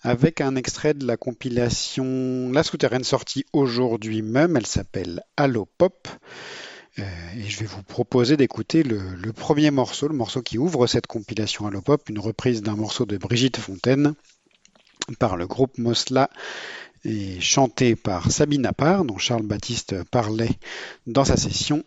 avec 0.00 0.40
un 0.40 0.56
extrait 0.56 0.94
de 0.94 1.04
la 1.06 1.18
compilation 1.18 2.50
La 2.50 2.62
Souterraine 2.62 3.04
sortie 3.04 3.44
aujourd'hui 3.52 4.22
même. 4.22 4.56
Elle 4.56 4.64
s'appelle 4.64 5.22
Allo 5.36 5.68
Pop. 5.76 6.08
Euh, 6.98 7.02
et 7.36 7.42
je 7.42 7.60
vais 7.60 7.66
vous 7.66 7.82
proposer 7.82 8.38
d'écouter 8.38 8.82
le, 8.82 9.32
premier 9.34 9.70
morceau, 9.70 10.08
le 10.08 10.14
morceau 10.14 10.40
qui 10.40 10.56
ouvre 10.56 10.86
cette 10.86 11.06
compilation 11.06 11.66
Allo 11.66 11.82
Pop, 11.82 12.08
une 12.08 12.18
reprise 12.18 12.62
d'un 12.62 12.76
morceau 12.76 13.04
de 13.04 13.18
Brigitte 13.18 13.58
Fontaine 13.58 14.14
par 15.18 15.36
le 15.36 15.46
groupe 15.46 15.76
Mosla 15.76 16.30
et 17.04 17.38
chanté 17.38 17.96
par 17.96 18.30
Sabine 18.30 18.64
Appart, 18.64 19.06
dont 19.06 19.18
Charles 19.18 19.46
Baptiste 19.46 20.04
parlait 20.04 20.58
dans 21.06 21.26
sa 21.26 21.36
session. 21.36 21.84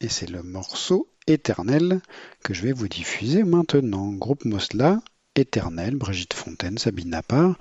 Et 0.00 0.08
c'est 0.08 0.30
le 0.30 0.42
morceau 0.42 1.11
Éternel 1.26 2.00
que 2.42 2.54
je 2.54 2.62
vais 2.62 2.72
vous 2.72 2.88
diffuser 2.88 3.44
maintenant. 3.44 4.12
Groupe 4.12 4.44
Mosla, 4.44 5.00
Éternel, 5.36 5.96
Brigitte 5.96 6.34
Fontaine, 6.34 6.78
Sabine 6.78 7.14
Appart. 7.14 7.56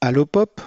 Allo 0.00 0.26
Pop? 0.26 0.60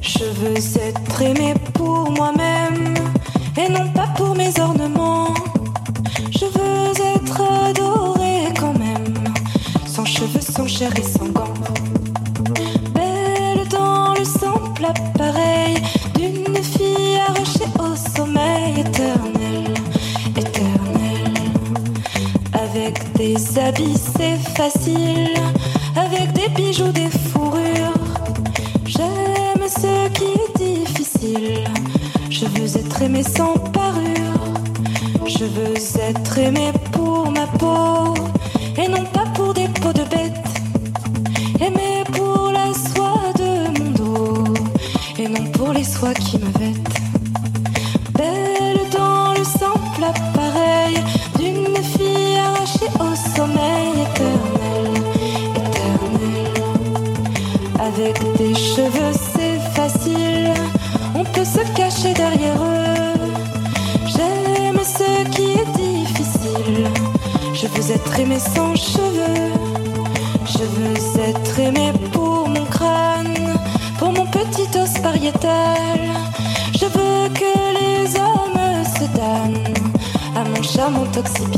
Je 0.00 0.24
veux 0.24 0.78
être 0.80 1.22
aimé 1.22 1.54
pour 1.74 2.10
moi-même 2.12 2.85
et 3.58 3.68
non 3.70 3.88
pas 3.92 4.08
pour 4.16 4.34
mes 4.34 4.52
ornements. 4.60 5.32
Je 6.30 6.44
veux 6.44 6.92
être 7.14 7.40
adoré 7.68 8.52
quand 8.58 8.78
même, 8.78 9.14
sans 9.86 10.04
cheveux, 10.04 10.40
sans 10.40 10.66
chair 10.66 10.90
et 10.96 11.02
sans 11.02 11.28
gants. 11.28 11.54
Belle 12.94 13.66
dans 13.70 14.14
le 14.14 14.24
simple 14.24 14.84
appareil 14.84 15.76
d'une 16.14 16.54
fille 16.62 17.18
arrachée 17.26 17.70
au 17.78 17.96
sommeil 17.96 18.80
éternel, 18.80 19.74
éternel. 20.36 21.34
Avec 22.52 23.12
des 23.14 23.58
habits 23.58 23.98
c'est 24.18 24.38
facile, 24.54 25.34
sans 33.22 33.54
parure. 33.72 34.54
Je 35.26 35.44
veux 35.44 35.74
être 35.74 36.38
aimé 36.38 36.72
pour 36.92 37.30
ma 37.30 37.46
peau 37.46 38.14
et 38.76 38.88
non 38.88 39.04
pas 39.04 39.15
sans 68.38 68.74
cheveux. 68.74 69.52
Je 70.46 70.64
veux 70.64 71.20
être 71.28 71.58
aimé 71.58 71.92
pour 72.12 72.48
mon 72.48 72.64
crâne, 72.66 73.58
pour 73.98 74.12
mon 74.12 74.26
petit 74.26 74.68
os 74.78 74.98
pariétal. 75.02 76.00
Je 76.72 76.86
veux 76.86 77.28
que 77.40 77.52
les 77.78 78.16
hommes 78.16 78.84
se 78.84 79.06
donnent 79.16 79.74
à 80.36 80.44
mon 80.44 80.62
charme 80.62 80.96
intoxicant. 80.96 81.55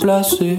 placé 0.00 0.58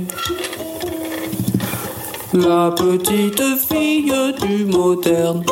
la 2.34 2.72
petite 2.72 3.42
fille 3.68 4.14
du 4.42 4.66
moderne. 4.66 5.44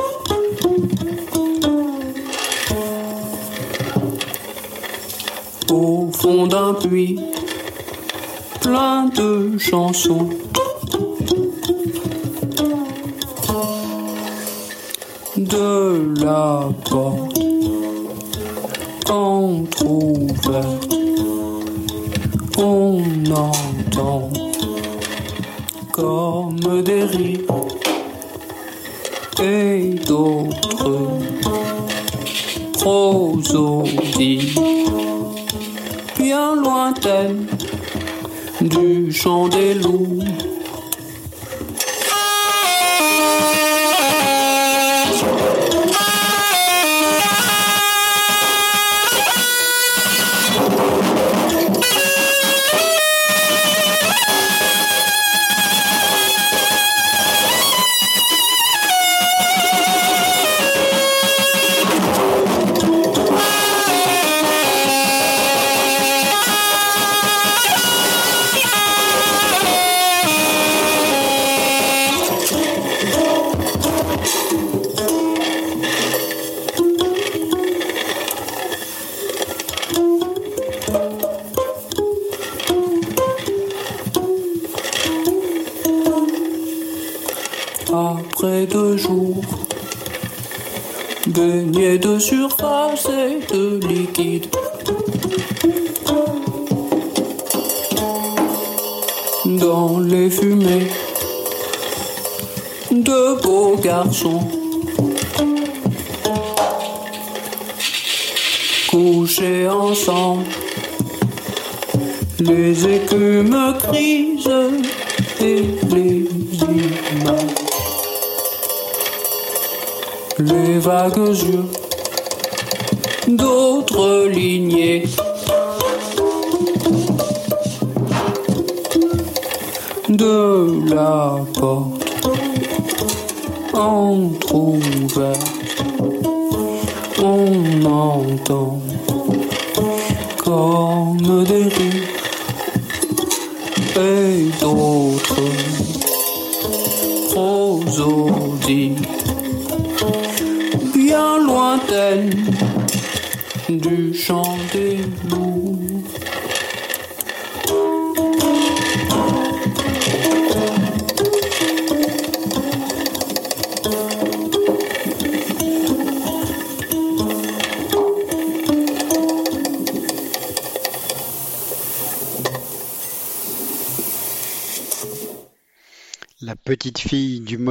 Au 5.72 6.10
fond 6.12 6.48
d'un 6.48 6.74
puits, 6.74 7.20
plein 8.62 9.06
de 9.06 9.58
chansons. 9.58 10.30
De 15.38 16.14
la 16.22 16.70
porte, 16.90 17.40
entre 19.10 19.86
ouvert. 19.86 20.83
Comme 25.92 26.84
des 26.84 27.04
rires 27.04 27.40
et 29.42 29.96
d'autres 30.08 31.10
prosodies 32.74 34.56
bien 36.18 36.56
lointaines 36.56 37.48
du 38.62 39.12
chant 39.12 39.48
des 39.48 39.74
loups. 39.76 40.20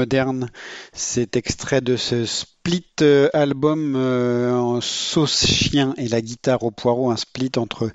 Moderne, 0.02 0.50
c'est 0.92 1.36
extrait 1.36 1.80
de 1.80 1.96
ce 1.96 2.26
split 2.64 2.86
euh, 3.00 3.28
album 3.32 3.94
euh, 3.96 4.52
en 4.52 4.80
sauce 4.80 5.44
chien 5.44 5.94
et 5.96 6.06
la 6.06 6.20
guitare 6.20 6.62
au 6.62 6.70
poireau, 6.70 7.10
un 7.10 7.16
split 7.16 7.50
entre 7.56 7.90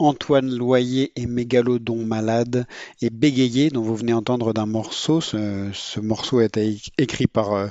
Antoine 0.00 0.50
Loyer 0.52 1.12
et 1.14 1.26
Mégalodon 1.26 2.04
Malade 2.04 2.66
et 3.00 3.10
Bégayé, 3.10 3.70
dont 3.70 3.82
vous 3.82 3.94
venez 3.94 4.12
entendre 4.12 4.52
d'un 4.52 4.66
morceau. 4.66 5.20
Ce, 5.20 5.70
ce 5.72 6.00
morceau 6.00 6.40
a 6.40 6.44
été 6.46 6.80
écrit 6.98 7.28
par 7.28 7.52
euh, 7.52 7.68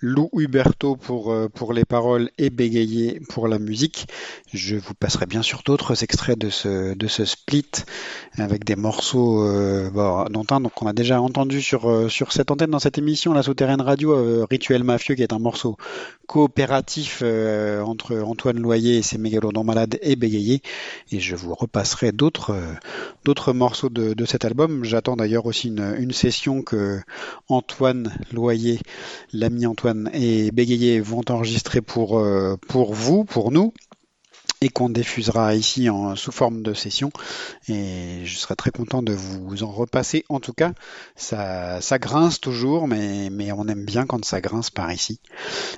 Lou 0.00 0.30
Huberto 0.32 0.96
pour, 0.96 1.32
pour 1.54 1.72
les 1.72 1.84
paroles 1.84 2.28
et 2.38 2.50
Bégayé 2.50 3.20
pour 3.28 3.46
la 3.46 3.60
musique. 3.60 4.08
Je 4.52 4.74
vous 4.74 4.94
passerai 4.94 5.26
bien 5.26 5.42
sûr 5.42 5.62
d'autres 5.64 6.02
extraits 6.02 6.38
de 6.38 6.50
ce, 6.50 6.94
de 6.94 7.06
ce 7.06 7.24
split 7.24 7.70
avec 8.38 8.64
des 8.64 8.76
morceaux 8.76 9.44
euh, 9.44 9.90
bon, 9.90 10.24
dont 10.30 10.44
un 10.50 10.60
donc, 10.60 10.82
on 10.82 10.86
a 10.86 10.92
déjà 10.92 11.20
entendu 11.20 11.62
sur, 11.62 12.10
sur 12.10 12.32
cette 12.32 12.50
antenne 12.50 12.70
dans 12.70 12.78
cette 12.78 12.98
émission, 12.98 13.32
la 13.32 13.42
souterraine 13.42 13.80
radio, 13.80 14.12
euh, 14.12 14.46
Rituel 14.50 14.82
Mafieux, 14.82 15.14
qui 15.14 15.22
est 15.22 15.32
un 15.32 15.38
morceau 15.38 15.76
coopératif 16.26 17.20
euh, 17.22 17.82
entre 17.82 18.18
Antoine 18.18 18.58
Loyer 18.58 18.98
et 18.98 19.02
ses 19.02 19.18
mégalodons 19.18 19.64
malades 19.64 19.98
et 20.02 20.16
Bégayé. 20.16 20.62
Et 21.12 21.20
je 21.20 21.36
vous 21.36 21.54
repasserai 21.54 22.12
d'autres 22.12 22.50
euh, 22.50 23.52
morceaux 23.52 23.88
de, 23.88 24.24
cet 24.24 24.44
album. 24.44 24.84
J'attends 24.84 25.16
d'ailleurs 25.16 25.46
aussi 25.46 25.68
une, 25.68 26.12
session 26.12 26.62
que 26.62 27.00
Antoine 27.48 28.12
Loyer, 28.32 28.78
l'ami 29.32 29.66
Antoine 29.66 30.10
et 30.14 30.50
Bégayé 30.52 31.00
vont 31.00 31.22
enregistrer 31.28 31.80
pour, 31.80 32.18
euh, 32.18 32.56
pour 32.68 32.94
vous, 32.94 33.24
pour 33.24 33.50
nous 33.50 33.72
et 34.60 34.68
qu'on 34.68 34.88
diffusera 34.88 35.54
ici 35.54 35.90
en, 35.90 36.16
sous 36.16 36.32
forme 36.32 36.62
de 36.62 36.74
session. 36.74 37.10
Et 37.68 38.22
je 38.24 38.36
serai 38.36 38.56
très 38.56 38.70
content 38.70 39.02
de 39.02 39.12
vous 39.12 39.62
en 39.62 39.70
repasser. 39.70 40.24
En 40.28 40.40
tout 40.40 40.52
cas, 40.52 40.72
ça, 41.16 41.80
grince 41.98 42.40
toujours, 42.40 42.88
mais, 42.88 43.30
mais 43.30 43.52
on 43.52 43.66
aime 43.68 43.84
bien 43.84 44.06
quand 44.06 44.24
ça 44.24 44.40
grince 44.40 44.70
par 44.70 44.92
ici. 44.92 45.20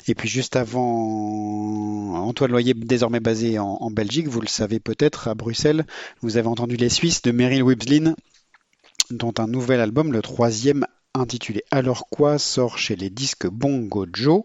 Et 0.08 0.14
puis 0.14 0.28
juste 0.28 0.56
avant, 0.56 2.14
Antoine 2.16 2.50
Loyer, 2.50 2.74
désormais 2.74 3.20
basé 3.20 3.58
en, 3.58 3.78
en 3.80 3.90
Belgique, 3.90 4.28
vous 4.28 4.40
le 4.40 4.48
savez 4.48 4.80
peut-être, 4.80 5.28
à 5.28 5.34
Bruxelles, 5.34 5.86
vous 6.22 6.36
avez 6.36 6.48
entendu 6.48 6.76
Les 6.76 6.88
Suisses 6.88 7.22
de 7.22 7.32
Meryl 7.32 7.62
Wibslin, 7.62 8.14
dont 9.10 9.34
un 9.38 9.46
nouvel 9.46 9.80
album, 9.80 10.12
le 10.12 10.22
troisième 10.22 10.86
intitulé 11.20 11.62
Alors 11.70 12.08
quoi 12.08 12.38
sort 12.38 12.78
chez 12.78 12.96
les 12.96 13.10
disques 13.10 13.46
Bongo 13.46 14.06
Joe, 14.12 14.42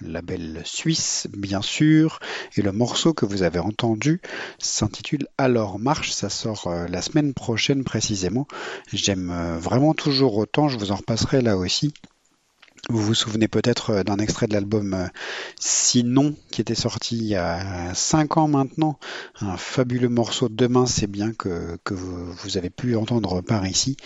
label 0.00 0.62
suisse 0.64 1.26
bien 1.32 1.62
sûr, 1.62 2.18
et 2.56 2.62
le 2.62 2.72
morceau 2.72 3.14
que 3.14 3.26
vous 3.26 3.42
avez 3.42 3.58
entendu 3.58 4.20
s'intitule 4.58 5.26
Alors 5.38 5.78
marche, 5.78 6.12
ça 6.12 6.28
sort 6.28 6.66
euh, 6.66 6.86
la 6.88 7.02
semaine 7.02 7.34
prochaine 7.34 7.84
précisément. 7.84 8.46
J'aime 8.92 9.30
euh, 9.30 9.58
vraiment 9.58 9.94
toujours 9.94 10.36
autant, 10.36 10.68
je 10.68 10.78
vous 10.78 10.92
en 10.92 10.96
repasserai 10.96 11.40
là 11.40 11.56
aussi. 11.56 11.92
Vous 12.90 12.98
vous 13.00 13.14
souvenez 13.14 13.46
peut-être 13.46 13.90
euh, 13.90 14.02
d'un 14.02 14.16
extrait 14.16 14.48
de 14.48 14.54
l'album 14.54 14.94
euh, 14.94 15.06
Sinon 15.60 16.34
qui 16.50 16.60
était 16.60 16.74
sorti 16.74 17.16
il 17.16 17.26
y 17.26 17.36
a 17.36 17.94
5 17.94 18.36
ans 18.38 18.48
maintenant. 18.48 18.98
Un 19.40 19.56
fabuleux 19.56 20.08
morceau 20.08 20.48
Demain 20.48 20.86
c'est 20.86 21.06
bien 21.06 21.32
que, 21.32 21.78
que 21.84 21.94
vous, 21.94 22.56
avez 22.56 22.70
pu 22.70 22.96
entendre 22.96 23.40
par 23.40 23.64
ici 23.68 23.96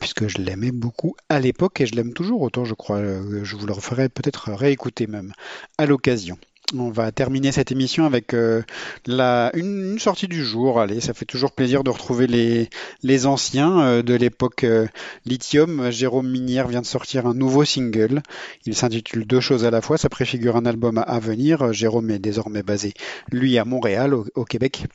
puisque 0.00 0.26
je 0.26 0.38
l'aimais 0.38 0.72
beaucoup 0.72 1.14
à 1.28 1.38
l'époque 1.38 1.80
et 1.80 1.86
je 1.86 1.94
l'aime 1.94 2.14
toujours 2.14 2.42
autant 2.42 2.64
je 2.64 2.74
crois. 2.74 2.96
Euh, 2.96 3.44
Je 3.44 3.54
vous 3.54 3.66
le 3.66 3.72
referai 3.72 4.08
peut-être 4.08 4.50
réécouter 4.52 5.06
même 5.06 5.32
à 5.78 5.86
l'occasion. 5.86 6.36
On 6.74 6.90
va 6.90 7.12
terminer 7.12 7.52
cette 7.52 7.70
émission 7.70 8.06
avec 8.06 8.34
euh, 8.34 8.62
la, 9.06 9.52
une, 9.54 10.00
sortie 10.00 10.26
du 10.26 10.44
jour. 10.44 10.80
Allez, 10.80 11.00
ça 11.00 11.14
fait 11.14 11.24
toujours 11.24 11.52
plaisir 11.52 11.84
de 11.84 11.90
retrouver 11.90 12.26
les, 12.26 12.68
les 13.04 13.26
anciens 13.26 13.80
euh, 13.80 14.02
de 14.02 14.14
l'époque 14.14 14.64
euh, 14.64 14.88
Lithium. 15.26 15.92
Jérôme 15.92 16.28
Minière 16.28 16.66
vient 16.66 16.80
de 16.80 16.86
sortir 16.86 17.26
un 17.26 17.34
nouveau 17.34 17.64
single. 17.64 18.20
Il 18.64 18.74
s'intitule 18.74 19.26
Deux 19.26 19.40
choses 19.40 19.64
à 19.64 19.70
la 19.70 19.80
fois. 19.80 19.96
Ça 19.96 20.08
préfigure 20.08 20.56
un 20.56 20.66
album 20.66 20.98
à, 20.98 21.20
venir. 21.20 21.72
Jérôme 21.72 22.10
est 22.10 22.18
désormais 22.18 22.64
basé, 22.64 22.94
lui, 23.30 23.58
à 23.58 23.64
Montréal, 23.64 24.14
au 24.14 24.44
Québec. 24.44 24.86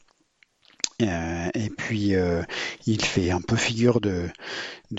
Euh, 1.01 1.49
et 1.53 1.69
puis, 1.69 2.15
euh, 2.15 2.41
il 2.85 3.03
fait 3.03 3.31
un 3.31 3.41
peu 3.41 3.55
figure 3.55 4.01
de, 4.01 4.29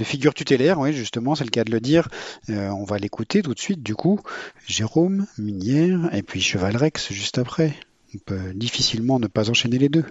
figure 0.03 0.35
tutélaire, 0.35 0.79
oui, 0.79 0.93
justement, 0.93 1.35
c'est 1.35 1.45
le 1.45 1.51
cas 1.51 1.65
de 1.65 1.71
le 1.71 1.81
dire. 1.81 2.09
Euh, 2.51 2.69
on 2.71 2.85
va 2.85 2.99
l'écouter 2.99 3.43
tout 3.43 3.55
de 3.55 3.61
suite, 3.61 3.83
du 3.83 3.95
coup. 3.95 4.21
Jérôme, 4.67 5.27
Minière, 5.39 6.15
et 6.15 6.23
puis 6.23 6.41
Cheval 6.41 6.77
Rex 6.77 7.13
juste 7.13 7.39
après. 7.39 7.75
On 8.15 8.19
peut 8.19 8.53
difficilement 8.55 9.19
ne 9.19 9.27
pas 9.27 9.51
enchaîner 9.51 9.79
les 9.79 9.89
deux. 9.89 10.05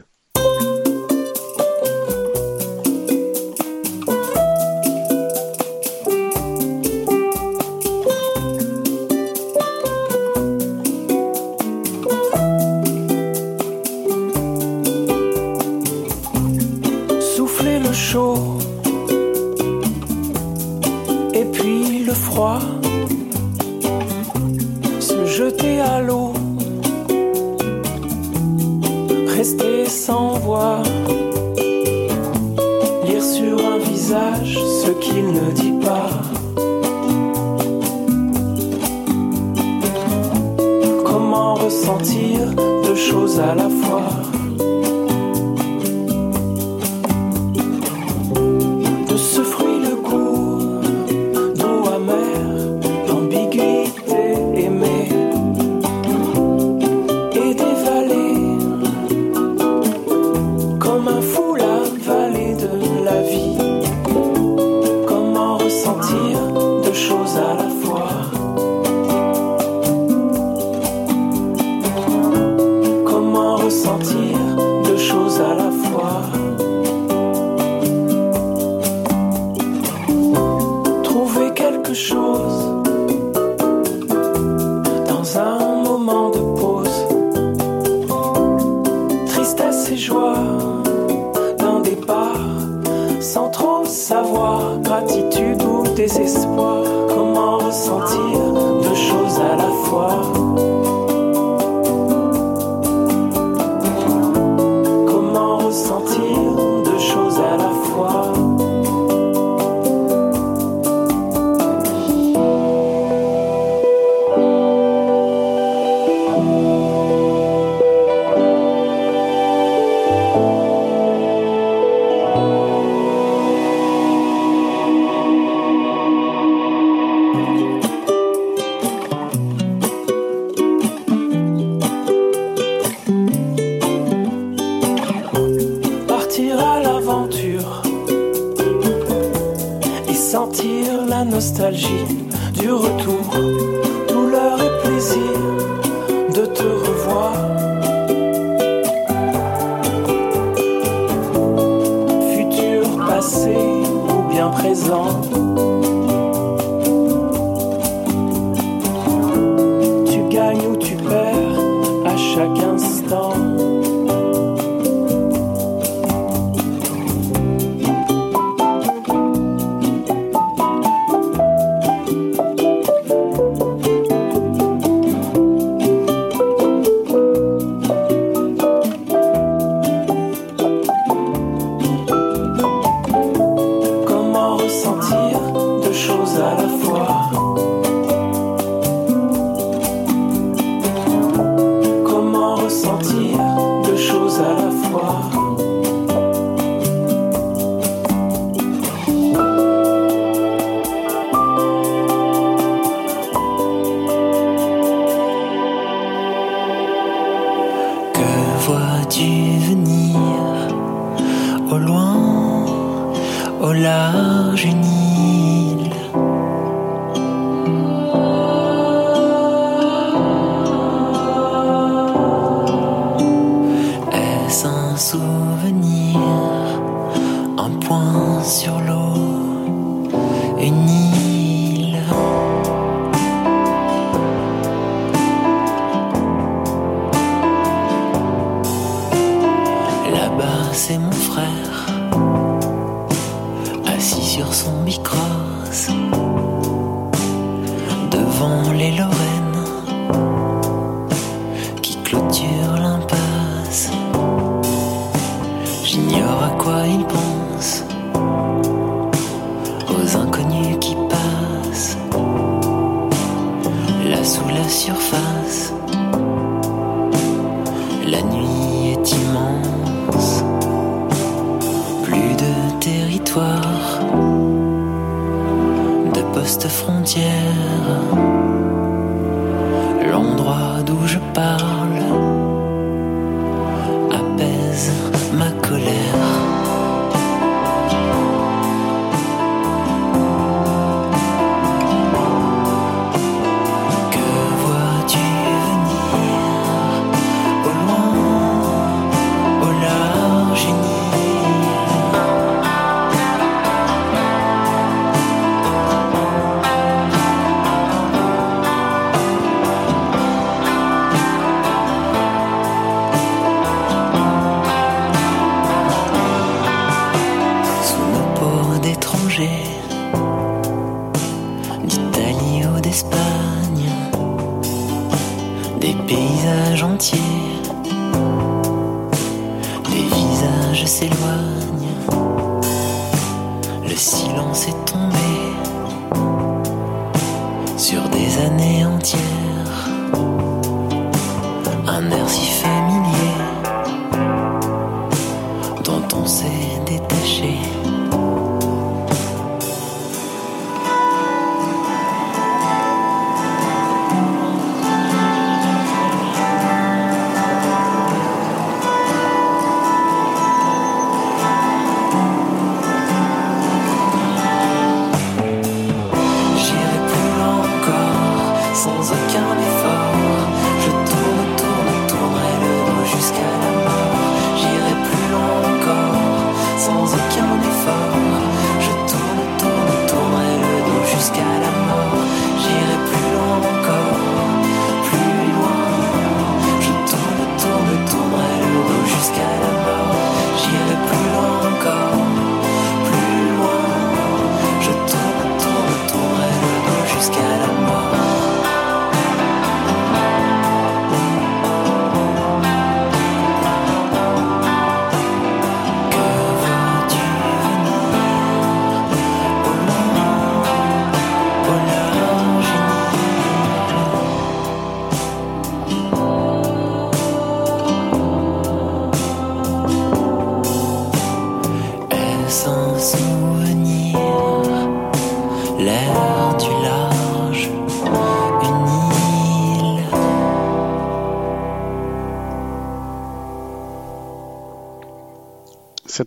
Un 342.02 342.11
air 342.11 342.30
si 342.30 342.49
familier 342.61 342.90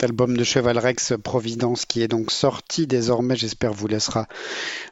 album 0.04 0.36
de 0.36 0.44
Cheval 0.44 0.78
Rex 0.78 1.14
Providence 1.22 1.86
qui 1.86 2.02
est 2.02 2.08
donc 2.08 2.30
sorti 2.30 2.86
désormais, 2.86 3.36
j'espère 3.36 3.72
vous 3.72 3.88
laissera 3.88 4.28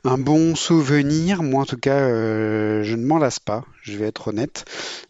un 0.05 0.19
bon 0.19 0.55
souvenir. 0.55 1.43
Moi 1.43 1.63
en 1.63 1.67
tout 1.67 1.77
cas, 1.77 1.99
euh, 1.99 2.83
je 2.83 2.97
ne 2.97 3.05
m'en 3.05 3.19
lasse 3.19 3.39
pas, 3.39 3.65
je 3.83 3.97
vais 3.97 4.07
être 4.07 4.29
honnête. 4.29 4.65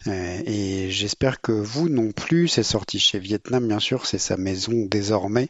Euh, 0.09 0.39
et 0.45 0.91
j'espère 0.91 1.41
que 1.41 1.53
vous 1.53 1.89
non 1.89 2.12
plus. 2.12 2.49
C'est 2.49 2.65
sorti 2.65 2.99
chez 2.99 3.19
Vietnam, 3.19 3.66
bien 3.66 3.79
sûr, 3.79 4.05
c'est 4.05 4.19
sa 4.19 4.37
maison 4.37 4.73
désormais. 4.91 5.49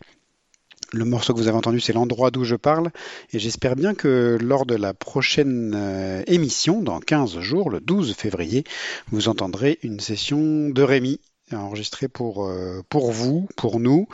Le 0.93 1.07
morceau 1.07 1.33
que 1.33 1.39
vous 1.39 1.49
avez 1.49 1.57
entendu, 1.57 1.81
c'est 1.81 1.95
l'endroit 1.95 2.31
d'où 2.31 2.45
je 2.45 2.57
parle. 2.57 2.91
Et 3.33 3.39
j'espère 3.39 3.77
bien 3.77 3.95
que 3.95 4.37
lors 4.39 4.66
de 4.66 4.74
la 4.74 4.93
prochaine 4.93 5.73
euh, 5.74 6.23
émission, 6.27 6.83
dans 6.83 7.01
15 7.01 7.39
jours, 7.41 7.70
le 7.70 7.81
12 7.81 8.15
février, 8.15 8.65
vous 9.11 9.29
entendrez 9.29 9.79
une 9.83 10.01
session 10.01 10.69
de 10.69 10.83
Rémi 10.83 11.19
enregistrée 11.57 12.09
pour, 12.09 12.47
euh, 12.47 12.83
pour 12.89 13.12
vous, 13.12 13.49
pour 13.57 13.81
nous, 13.81 14.09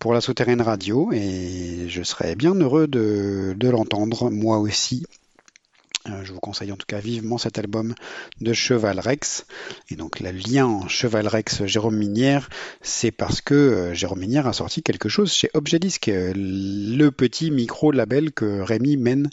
pour 0.00 0.12
la 0.14 0.20
Souterraine 0.20 0.62
Radio. 0.62 1.10
Et 1.12 1.86
je 1.88 2.02
serais 2.02 2.34
bien 2.36 2.54
heureux 2.54 2.86
de 2.86 3.68
l'entendre, 3.68 4.30
moi 4.30 4.58
aussi. 4.58 5.06
Euh, 6.08 6.24
je 6.24 6.32
vous 6.32 6.40
conseille 6.40 6.72
en 6.72 6.76
tout 6.76 6.86
cas 6.86 6.98
vivement 6.98 7.36
cet 7.36 7.58
album 7.58 7.94
de 8.40 8.52
Cheval 8.54 8.98
Rex. 9.00 9.44
Et 9.90 9.96
donc 9.96 10.20
le 10.20 10.30
lien 10.30 10.80
Cheval 10.88 11.28
Rex 11.28 11.66
Jérôme 11.66 11.96
Minière, 11.96 12.48
c'est 12.80 13.10
parce 13.10 13.42
que 13.42 13.54
euh, 13.54 13.94
Jérôme 13.94 14.20
Minière 14.20 14.46
a 14.46 14.54
sorti 14.54 14.82
quelque 14.82 15.10
chose 15.10 15.30
chez 15.30 15.50
Objet 15.52 15.78
euh, 16.08 16.32
le 16.34 17.10
petit 17.10 17.50
micro 17.50 17.92
label 17.92 18.32
que 18.32 18.60
Rémi 18.60 18.96
mène 18.96 19.28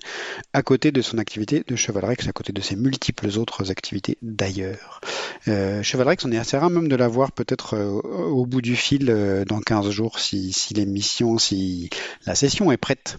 à 0.51 0.61
côté 0.61 0.91
de 0.91 1.01
son 1.01 1.19
activité 1.19 1.63
de 1.65 1.75
Cheval 1.77 2.03
Rex, 2.03 2.27
à 2.27 2.33
côté 2.33 2.51
de 2.51 2.61
ses 2.61 2.75
multiples 2.75 3.27
autres 3.37 3.71
activités 3.71 4.17
d'ailleurs. 4.21 5.01
Cheval 5.45 6.07
Rex, 6.07 6.25
on 6.25 6.31
est 6.31 6.37
assez 6.37 6.57
rare 6.57 6.69
même 6.69 6.89
de 6.89 6.95
l'avoir 6.95 7.31
peut-être 7.31 7.77
au 7.77 8.45
bout 8.45 8.61
du 8.61 8.75
fil 8.75 9.05
dans 9.47 9.61
15 9.61 9.89
jours 9.89 10.19
si 10.19 10.53
l'émission, 10.73 11.37
si 11.37 11.89
la 12.25 12.35
session 12.35 12.71
est 12.71 12.77
prête 12.77 13.17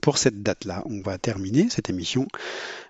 pour 0.00 0.18
cette 0.18 0.42
date-là. 0.42 0.82
On 0.86 1.00
va 1.00 1.18
terminer 1.18 1.68
cette 1.70 1.90
émission 1.90 2.26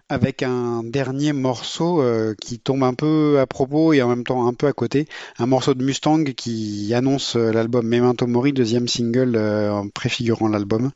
avec 0.09 0.45
un 0.45 0.85
dernier 0.85 1.33
morceau 1.33 2.01
euh, 2.01 2.35
qui 2.41 2.61
tombe 2.61 2.85
un 2.85 2.95
peu 2.95 3.41
à 3.41 3.47
propos 3.47 3.93
et 3.93 4.03
en 4.03 4.09
même 4.09 4.23
temps 4.23 4.47
un 4.47 4.55
peu 4.55 4.69
à 4.69 4.73
côté. 4.73 5.09
Un 5.39 5.47
morceau 5.47 5.74
de 5.74 5.83
Mustang 5.83 6.23
qui 6.37 6.95
annonce 6.95 7.35
euh, 7.35 7.51
l'album 7.51 7.87
Memento 7.87 8.27
Mori, 8.27 8.53
deuxième 8.53 8.87
single 8.87 9.35
euh, 9.35 9.73
en 9.73 9.89
préfigurant 9.89 10.49
l'album, 10.49 10.93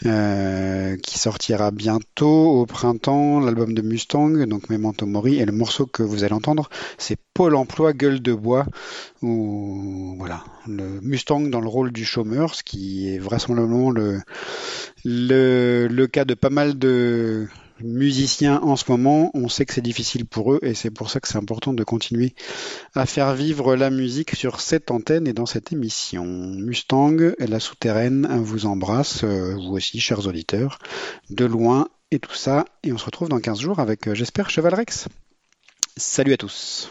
qui 0.00 1.18
sortira 1.18 1.70
bientôt 1.70 2.60
au 2.60 2.66
printemps. 2.66 3.40
L'album 3.40 3.74
de 3.74 3.82
Mustang, 3.82 4.46
donc 4.46 4.70
Memento 4.70 5.04
Mori, 5.04 5.38
et 5.38 5.44
le 5.44 5.52
morceau 5.52 5.86
que 5.86 6.02
vous 6.02 6.24
allez 6.24 6.32
entendre, 6.32 6.70
c'est 6.96 7.18
Pôle 7.34 7.54
Emploi 7.54 7.92
Gueule 7.92 8.22
de 8.22 8.32
Bois, 8.32 8.66
où 9.22 10.14
voilà, 10.18 10.44
le 10.66 11.00
Mustang 11.02 11.40
dans 11.50 11.60
le 11.60 11.68
rôle 11.68 11.92
du 11.92 12.04
chômeur, 12.04 12.54
ce 12.54 12.62
qui 12.62 13.12
est 13.12 13.18
vraisemblablement 13.18 13.90
le, 13.90 14.20
le, 15.04 15.86
le 15.88 16.06
cas 16.06 16.24
de 16.24 16.34
pas 16.34 16.50
mal 16.50 16.78
de 16.78 17.46
musiciens 17.80 18.60
en 18.62 18.76
ce 18.76 18.90
moment, 18.90 19.30
on 19.34 19.48
sait 19.48 19.66
que 19.66 19.74
c'est 19.74 19.80
difficile 19.80 20.26
pour 20.26 20.52
eux 20.52 20.60
et 20.62 20.74
c'est 20.74 20.90
pour 20.90 21.10
ça 21.10 21.20
que 21.20 21.28
c'est 21.28 21.38
important 21.38 21.72
de 21.72 21.84
continuer 21.84 22.34
à 22.94 23.06
faire 23.06 23.34
vivre 23.34 23.76
la 23.76 23.90
musique 23.90 24.34
sur 24.34 24.60
cette 24.60 24.90
antenne 24.90 25.26
et 25.26 25.32
dans 25.32 25.46
cette 25.46 25.72
émission. 25.72 26.24
Mustang, 26.26 27.16
la 27.38 27.60
souterraine, 27.60 28.26
vous 28.40 28.66
embrasse, 28.66 29.24
euh, 29.24 29.54
vous 29.54 29.74
aussi, 29.74 30.00
chers 30.00 30.26
auditeurs, 30.26 30.78
de 31.30 31.44
loin 31.44 31.88
et 32.10 32.18
tout 32.18 32.34
ça. 32.34 32.64
Et 32.82 32.92
on 32.92 32.98
se 32.98 33.04
retrouve 33.04 33.28
dans 33.28 33.40
15 33.40 33.60
jours 33.60 33.78
avec, 33.78 34.08
euh, 34.08 34.14
j'espère, 34.14 34.50
Cheval 34.50 34.74
Rex. 34.74 35.08
Salut 35.96 36.32
à 36.32 36.36
tous. 36.36 36.90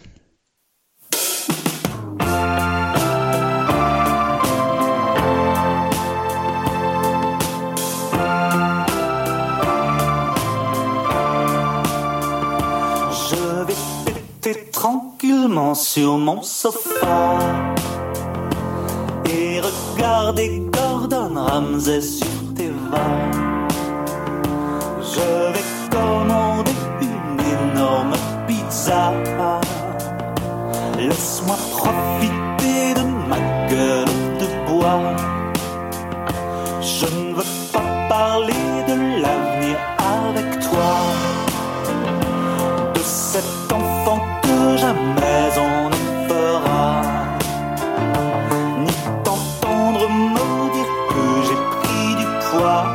Sur 15.73 16.18
mon 16.18 16.44
sofa 16.44 17.39
et 19.26 19.60
regarder 19.60 20.61
Gordon 20.72 21.34
Ramsay 21.34 22.02
sur 22.02 22.53
TV. 22.56 22.72
Je 25.02 25.53
vais 25.53 25.69
commander 25.89 26.72
une 27.02 27.39
énorme 27.39 28.14
pizza. 28.48 29.11
Laisse-moi 30.98 31.57
profiter 31.72 32.94
de 32.95 33.03
ma 33.27 33.39
gueule 33.69 34.39
de 34.39 34.48
bois. 34.68 35.15
Je 36.81 37.06
ne 37.06 37.34
veux 37.34 37.53
pas 37.73 38.07
parler 38.10 38.77
jamais 44.78 45.49
on 45.58 45.90
ne 45.90 46.02
fera. 46.30 47.02
Ni 48.84 48.94
t'entendre 49.24 50.04
me 50.10 50.45
dire 50.76 50.91
que 51.12 51.26
j'ai 51.48 51.60
pris 51.78 52.10
du 52.22 52.28
poids. 52.45 52.86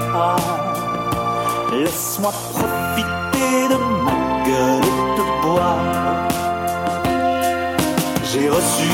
Laisse-moi 1.73 2.33
profiter 2.55 3.69
de 3.73 3.79
ma 4.07 4.19
gueule 4.47 4.93
de 5.19 5.25
bois. 5.43 5.81
J'ai 8.31 8.49
reçu 8.49 8.92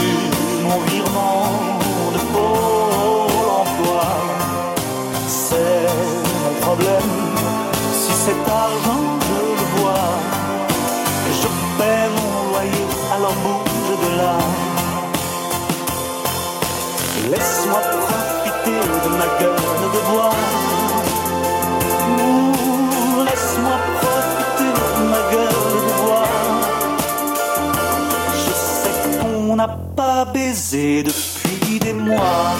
depuis 30.78 31.78
des 31.80 31.92
mois. 31.92 32.54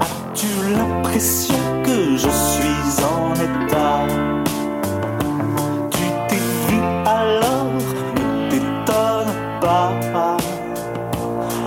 As-tu 0.00 0.46
l'impression 0.74 1.62
que 1.84 2.16
je 2.16 2.30
suis 2.50 3.04
en 3.04 3.34
état? 3.48 4.06
Tu 5.90 6.04
t'es 6.28 6.42
vu 6.66 6.78
alors, 7.04 7.72
ne 8.16 8.50
t'étonne 8.50 9.32
pas. 9.60 9.92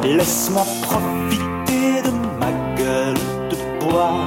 Laisse-moi 0.03 0.65
profiter 0.81 2.01
de 2.05 2.11
ma 2.39 2.51
gueule 2.75 3.23
de 3.51 3.57
bois. 3.79 4.25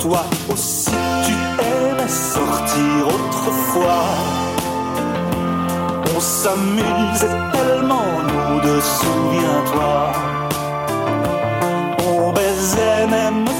Toi 0.00 0.24
aussi 0.52 0.90
tu 1.24 1.34
aimais 1.62 2.08
sortir 2.08 3.06
autrefois. 3.16 4.04
On 6.16 6.20
s'amusait 6.20 7.38
tellement, 7.52 8.10
deux, 8.60 8.80
souviens-toi. 8.80 10.12
On 12.06 12.32
baisait 12.32 13.06
même 13.06 13.53